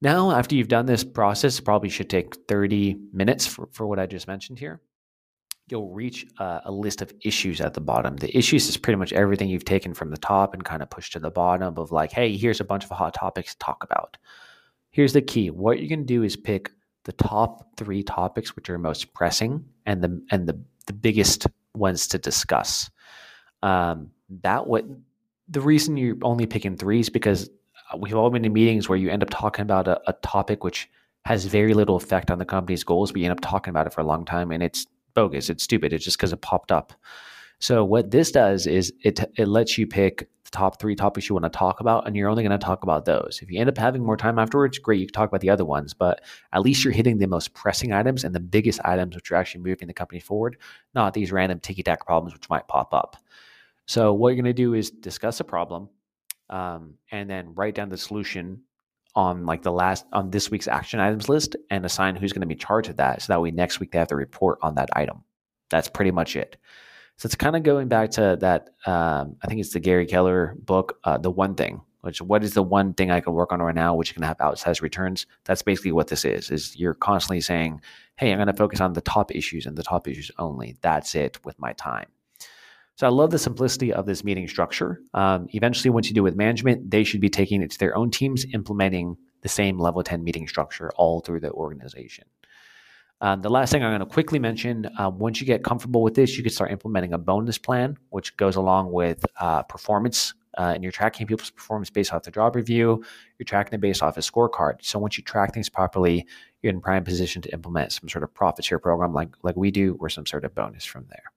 Now, 0.03 0.31
after 0.31 0.55
you've 0.55 0.69
done 0.69 0.87
this 0.87 1.05
process, 1.05 1.61
probably 1.61 1.91
should 1.91 2.09
take 2.09 2.35
30 2.49 2.97
minutes 3.13 3.47
for, 3.47 3.69
for 3.73 3.87
what 3.87 3.99
I 3.99 4.07
just 4.07 4.27
mentioned 4.27 4.59
here. 4.59 4.81
You'll 5.69 5.91
reach 5.91 6.27
uh, 6.39 6.61
a 6.65 6.73
list 6.73 7.03
of 7.03 7.13
issues 7.23 7.61
at 7.61 7.75
the 7.75 7.81
bottom. 7.81 8.17
The 8.17 8.37
issues 8.37 8.69
is 8.69 8.77
pretty 8.77 8.97
much 8.97 9.13
everything 9.13 9.49
you've 9.49 9.65
taken 9.65 9.95
from 9.95 10.11
the 10.11 10.17
top 10.17 10.55
and 10.55 10.65
kind 10.65 10.83
of 10.83 10.91
pushed 10.91 11.13
to 11.13 11.21
the 11.21 11.31
bottom 11.31 11.77
of 11.77 11.93
like, 11.93 12.13
hey, 12.13 12.37
here's 12.37 12.61
a 12.61 12.65
bunch 12.65 12.85
of 12.85 12.91
hot 12.91 13.15
topics 13.15 13.53
to 13.53 13.59
talk 13.59 13.85
about. 13.85 14.17
Here's 14.91 15.13
the 15.13 15.23
key 15.23 15.51
what 15.51 15.79
you're 15.79 15.89
going 15.89 16.01
to 16.01 16.05
do 16.07 16.25
is 16.25 16.37
pick 16.37 16.73
the 17.05 17.13
top 17.13 17.77
three 17.77 18.03
topics 18.03 18.57
which 18.57 18.69
are 18.69 18.79
most 18.79 19.15
pressing 19.15 19.65
and 19.87 20.03
the 20.03 20.23
and 20.31 20.49
the, 20.49 20.61
the 20.87 20.93
biggest 20.93 21.47
ones 21.75 22.09
to 22.09 22.19
discuss. 22.19 22.91
Um, 23.63 24.11
that 24.43 24.67
what 24.67 24.85
the 25.49 25.61
reason 25.61 25.97
you're 25.97 26.17
only 26.23 26.47
picking 26.47 26.77
three 26.77 27.01
is 27.01 27.11
because 27.11 27.49
we've 27.99 28.15
all 28.15 28.31
been 28.31 28.45
in 28.45 28.53
meetings 28.53 28.89
where 28.89 28.99
you 28.99 29.11
end 29.11 29.23
up 29.23 29.31
talking 29.31 29.63
about 29.63 29.89
a, 29.89 30.01
a 30.09 30.13
topic 30.23 30.65
which 30.65 30.89
has 31.25 31.45
very 31.45 31.75
little 31.75 31.97
effect 31.97 32.31
on 32.31 32.39
the 32.39 32.45
company's 32.45 32.85
goals, 32.85 33.13
but 33.13 33.21
you 33.21 33.27
end 33.27 33.33
up 33.33 33.41
talking 33.41 33.71
about 33.71 33.87
it 33.87 33.93
for 33.93 34.01
a 34.01 34.07
long 34.07 34.25
time 34.25 34.53
and 34.53 34.63
it's 34.63 34.87
bogus. 35.15 35.51
It's 35.51 35.65
stupid. 35.65 35.93
It's 35.93 36.05
just 36.05 36.17
because 36.17 36.33
it 36.33 36.41
popped 36.41 36.73
up. 36.73 36.93
So 37.59 37.85
what 37.85 38.11
this 38.11 38.33
does 38.33 38.67
is 38.67 38.93
it 39.03 39.21
it 39.37 39.47
lets 39.47 39.77
you 39.77 39.87
pick 39.87 40.29
the 40.45 40.51
top 40.51 40.81
three 40.81 40.97
topics 40.97 41.29
you 41.29 41.35
want 41.35 41.45
to 41.45 41.57
talk 41.59 41.81
about, 41.81 42.07
and 42.07 42.17
you're 42.17 42.31
only 42.31 42.43
going 42.43 42.59
to 42.59 42.65
talk 42.65 42.83
about 42.83 43.05
those. 43.05 43.41
If 43.43 43.51
you 43.51 43.61
end 43.61 43.69
up 43.69 43.77
having 43.77 44.03
more 44.03 44.17
time 44.17 44.39
afterwards, 44.39 44.79
great, 44.79 45.01
you 45.01 45.07
can 45.07 45.13
talk 45.13 45.29
about 45.29 45.43
the 45.43 45.51
other 45.51 45.67
ones. 45.67 45.93
But 45.93 46.23
at 46.55 46.63
least 46.63 46.85
you're 46.85 46.93
hitting 46.95 47.19
the 47.19 47.27
most 47.27 47.53
pressing 47.53 47.93
items 47.93 48.25
and 48.25 48.35
the 48.35 48.41
biggest 48.41 48.81
items, 48.85 49.15
which 49.15 49.31
are 49.31 49.37
actually 49.37 49.63
moving 49.63 49.89
the 49.89 49.95
company 49.95 50.21
forward, 50.21 50.57
not 50.95 51.13
these 51.13 51.33
random 51.33 51.61
ticky 51.61 51.83
tack 51.83 52.07
problems 52.07 52.33
which 52.33 52.49
might 52.49 52.67
pop 52.67 52.95
up. 52.95 53.19
So 53.87 54.15
what 54.15 54.31
you're 54.31 54.37
going 54.37 54.45
to 54.45 54.53
do 54.55 54.73
is 54.73 54.91
discuss 54.91 55.41
a 55.41 55.45
problem, 55.45 55.91
um, 56.51 56.95
and 57.11 57.31
then 57.31 57.55
write 57.55 57.75
down 57.75 57.89
the 57.89 57.97
solution 57.97 58.63
on 59.15 59.47
like 59.47 59.63
the 59.63 59.73
last 59.73 60.05
on 60.13 60.31
this 60.31 60.51
week's 60.51 60.69
action 60.69 61.01
items 61.01 61.29
list 61.29 61.57
and 61.71 61.85
assign 61.85 62.15
who's 62.15 62.33
going 62.33 62.43
to 62.43 62.47
be 62.47 62.55
charged 62.55 62.91
of 62.91 62.97
that 62.97 63.23
so 63.23 63.33
that 63.33 63.41
way 63.41 63.51
next 63.51 63.81
week 63.81 63.91
they 63.91 63.99
have 63.99 64.09
to 64.09 64.17
report 64.17 64.59
on 64.63 64.77
that 64.77 64.89
item 64.93 65.25
that's 65.69 65.89
pretty 65.89 66.13
much 66.13 66.37
it 66.37 66.57
so 67.21 67.27
it's 67.27 67.35
kind 67.35 67.55
of 67.55 67.63
going 67.65 67.89
back 67.89 68.13
to 68.13 68.39
that. 68.41 68.71
Um, 68.87 69.37
I 69.43 69.47
think 69.47 69.61
it's 69.61 69.75
the 69.75 69.79
Gary 69.79 70.07
Keller 70.07 70.57
book, 70.59 70.99
uh, 71.05 71.19
The 71.19 71.31
One 71.31 71.55
Thing, 71.55 71.83
which 72.01 72.23
what 72.23 72.43
is 72.43 72.55
the 72.55 72.63
one 72.63 72.95
thing 72.95 73.11
I 73.11 73.21
can 73.21 73.35
work 73.35 73.53
on 73.53 73.61
right 73.61 73.75
now, 73.75 73.95
which 73.95 74.15
can 74.15 74.23
have 74.23 74.39
outsized 74.39 74.81
returns. 74.81 75.27
That's 75.45 75.61
basically 75.61 75.93
what 75.93 76.07
this 76.07 76.25
is. 76.25 76.51
Is 76.51 76.75
you're 76.77 76.95
constantly 76.95 77.43
saying, 77.43 77.83
"Hey, 78.17 78.33
I'm 78.33 78.39
going 78.39 78.47
to 78.47 78.55
focus 78.55 78.81
on 78.81 78.95
the 78.95 79.03
top 79.03 79.35
issues 79.35 79.67
and 79.67 79.77
the 79.77 79.83
top 79.83 80.09
issues 80.09 80.31
only. 80.39 80.79
That's 80.81 81.15
it 81.15 81.45
with 81.45 81.59
my 81.59 81.75
time." 81.75 82.07
So 82.97 83.07
I 83.07 83.11
love 83.11 83.31
the 83.31 83.39
simplicity 83.39 83.93
of 83.93 84.07
this 84.07 84.25
meeting 84.25 84.47
structure. 84.47 85.01
Um, 85.15 85.47
eventually, 85.55 85.91
once 85.91 86.09
you 86.09 86.15
do 86.15 86.23
with 86.23 86.37
management, 86.37 86.91
they 86.91 87.03
should 87.03 87.21
be 87.21 87.31
taking 87.31 87.63
it 87.63 87.71
to 87.71 87.79
their 87.79 87.97
own 87.97 88.11
teams, 88.11 88.45
implementing 88.53 89.17
the 89.43 89.49
same 89.49 89.79
level 89.79 90.03
10 90.03 90.23
meeting 90.23 90.47
structure 90.47 90.91
all 90.97 91.21
through 91.21 91.41
the 91.41 91.51
organization. 91.53 92.25
Um, 93.23 93.43
the 93.43 93.51
last 93.51 93.71
thing 93.71 93.85
I'm 93.85 93.91
going 93.91 94.01
to 94.01 94.07
quickly 94.07 94.39
mention 94.39 94.89
uh, 94.99 95.11
once 95.11 95.41
you 95.41 95.47
get 95.47 95.63
comfortable 95.63 96.03
with 96.03 96.15
this, 96.15 96.37
you 96.37 96.43
can 96.43 96.53
start 96.53 96.71
implementing 96.71 97.13
a 97.13 97.19
bonus 97.19 97.59
plan, 97.59 97.99
which 98.11 98.37
goes 98.37 98.57
along 98.57 98.93
with 98.93 99.25
uh, 99.39 99.63
performance. 99.63 100.35
Uh, 100.59 100.73
and 100.75 100.83
you're 100.83 100.91
tracking 100.91 101.27
people's 101.27 101.51
performance 101.51 101.91
based 101.91 102.13
off 102.13 102.25
the 102.25 102.31
job 102.31 102.57
review. 102.57 103.05
You're 103.39 103.45
tracking 103.45 103.75
it 103.75 103.81
based 103.81 104.03
off 104.03 104.17
a 104.17 104.21
scorecard. 104.21 104.79
So 104.83 104.99
once 104.99 105.17
you 105.17 105.23
track 105.23 105.55
things 105.55 105.69
properly, 105.69 106.27
you're 106.61 106.73
in 106.73 106.81
prime 106.81 107.05
position 107.05 107.41
to 107.43 107.53
implement 107.53 107.93
some 107.93 108.09
sort 108.09 108.25
of 108.25 108.35
profit 108.35 108.65
share 108.65 108.79
program 108.79 109.15
like 109.15 109.31
like 109.43 109.57
we 109.57 109.71
do, 109.71 109.97
or 110.01 110.09
some 110.09 110.27
sort 110.27 110.45
of 110.45 110.55
bonus 110.55 110.85
from 110.85 111.07
there. 111.09 111.33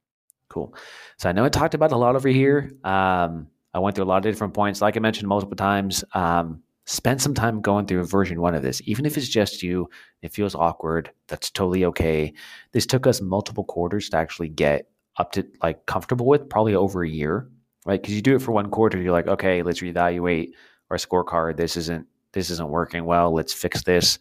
Cool. 0.53 0.75
So 1.17 1.29
I 1.29 1.31
know 1.31 1.43
I 1.43 1.49
talked 1.49 1.73
about 1.73 1.91
a 1.93 1.97
lot 1.97 2.15
over 2.15 2.29
here. 2.29 2.71
Um, 2.83 3.47
I 3.73 3.79
went 3.79 3.95
through 3.95 4.05
a 4.05 4.05
lot 4.05 4.23
of 4.23 4.31
different 4.31 4.53
points. 4.53 4.81
Like 4.81 4.95
I 4.95 4.99
mentioned 4.99 5.27
multiple 5.27 5.55
times, 5.55 6.03
um, 6.13 6.61
spend 6.85 7.19
some 7.19 7.33
time 7.33 7.59
going 7.59 7.87
through 7.87 8.05
version 8.05 8.39
one 8.39 8.53
of 8.53 8.61
this, 8.61 8.79
even 8.85 9.07
if 9.07 9.17
it's 9.17 9.27
just 9.27 9.63
you. 9.63 9.89
It 10.21 10.31
feels 10.31 10.53
awkward. 10.53 11.09
That's 11.27 11.49
totally 11.49 11.85
okay. 11.85 12.33
This 12.71 12.85
took 12.85 13.07
us 13.07 13.19
multiple 13.19 13.63
quarters 13.63 14.09
to 14.09 14.17
actually 14.17 14.49
get 14.49 14.87
up 15.17 15.31
to 15.31 15.43
like 15.63 15.87
comfortable 15.87 16.27
with, 16.27 16.47
probably 16.49 16.75
over 16.75 17.01
a 17.01 17.09
year, 17.09 17.49
right? 17.87 17.99
Because 17.99 18.13
you 18.13 18.21
do 18.21 18.35
it 18.35 18.41
for 18.43 18.51
one 18.51 18.69
quarter, 18.69 19.01
you're 19.01 19.11
like, 19.11 19.27
okay, 19.27 19.63
let's 19.63 19.81
reevaluate 19.81 20.51
our 20.91 20.97
scorecard. 20.97 21.57
This 21.57 21.77
isn't 21.77 22.05
this 22.33 22.51
isn't 22.51 22.69
working 22.69 23.05
well. 23.05 23.33
Let's 23.33 23.53
fix 23.53 23.81
this. 23.81 24.19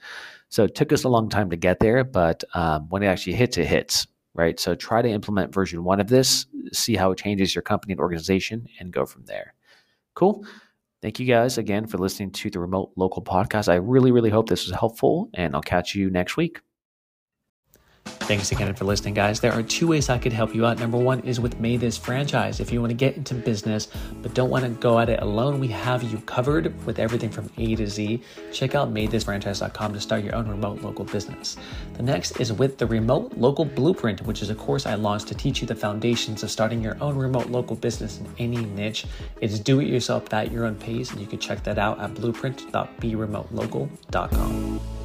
So 0.49 0.65
it 0.65 0.75
took 0.75 0.95
us 0.95 1.05
a 1.05 1.11
long 1.11 1.29
time 1.29 1.51
to 1.51 1.57
get 1.57 1.79
there, 1.79 2.05
but 2.05 2.43
um, 2.55 2.89
when 2.89 3.03
it 3.03 3.07
actually 3.07 3.35
hits, 3.35 3.59
it 3.59 3.67
hits, 3.67 4.07
right? 4.35 4.59
So 4.59 4.75
try 4.75 5.03
to 5.03 5.09
implement 5.09 5.55
version 5.55 5.85
one 5.85 6.01
of 6.01 6.09
this, 6.09 6.47
see 6.73 6.97
how 6.97 7.11
it 7.11 7.19
changes 7.19 7.55
your 7.55 7.63
company 7.63 7.93
and 7.93 8.01
organization, 8.01 8.67
and 8.79 8.93
go 8.93 9.07
from 9.07 9.25
there. 9.25 9.55
Cool. 10.15 10.45
Thank 11.01 11.19
you 11.19 11.27
guys 11.27 11.59
again 11.59 11.87
for 11.87 11.99
listening 11.99 12.31
to 12.33 12.51
the 12.51 12.61
Remote 12.61 12.93
Local 12.97 13.23
Podcast. 13.23 13.69
I 13.69 13.75
really, 13.75 14.13
really 14.13 14.31
hope 14.31 14.49
this 14.49 14.67
was 14.67 14.79
helpful, 14.79 15.31
and 15.35 15.55
I'll 15.55 15.63
catch 15.63 15.95
you 15.95 16.11
next 16.11 16.37
week. 16.37 16.61
Thanks 18.05 18.53
again 18.53 18.73
for 18.75 18.85
listening, 18.85 19.15
guys. 19.15 19.41
There 19.41 19.53
are 19.53 19.63
two 19.63 19.89
ways 19.89 20.09
I 20.09 20.17
could 20.17 20.33
help 20.33 20.55
you 20.55 20.65
out. 20.65 20.79
Number 20.79 20.97
one 20.97 21.21
is 21.21 21.39
with 21.39 21.61
MaidThis 21.61 21.99
Franchise. 21.99 22.61
If 22.61 22.73
you 22.73 22.81
want 22.81 22.91
to 22.91 22.97
get 22.97 23.17
into 23.17 23.35
business 23.35 23.89
but 24.23 24.33
don't 24.33 24.49
want 24.49 24.65
to 24.65 24.71
go 24.71 25.01
at 25.01 25.09
it 25.09 25.21
alone, 25.21 25.61
we 25.61 25.69
have 25.69 26.03
you 26.05 26.19
covered 26.19 26.73
with 26.87 26.99
everything 26.99 27.31
from 27.31 27.51
A 27.59 27.75
to 27.75 27.87
Z. 27.87 28.23
Check 28.53 28.75
out 28.75 28.95
maidthisfranchise.com 28.95 29.93
to 29.93 30.01
start 30.01 30.25
your 30.25 30.35
own 30.35 30.49
remote 30.49 30.81
local 30.83 31.05
business. 31.05 31.57
The 31.95 32.05
next 32.05 32.41
is 32.41 32.53
with 32.53 32.79
the 32.79 32.87
Remote 32.87 33.37
Local 33.37 33.65
Blueprint, 33.65 34.23
which 34.23 34.41
is 34.41 34.51
a 34.51 34.55
course 34.55 34.87
I 34.87 34.95
launched 34.95 35.27
to 35.29 35.35
teach 35.35 35.61
you 35.61 35.67
the 35.67 35.75
foundations 35.75 36.43
of 36.43 36.51
starting 36.51 36.81
your 36.81 36.97
own 37.03 37.17
remote 37.17 37.49
local 37.49 37.77
business 37.77 38.19
in 38.19 38.27
any 38.39 38.65
niche. 38.65 39.05
It's 39.41 39.59
do 39.59 39.81
it 39.81 39.89
yourself 39.89 40.33
at 40.33 40.53
your 40.53 40.65
own 40.65 40.77
pace, 40.77 41.11
and 41.11 41.21
you 41.21 41.27
can 41.27 41.41
check 41.41 41.65
that 41.65 41.77
out 41.77 42.01
at 42.01 42.15
blueprint.beremotelocal.com. 42.15 45.02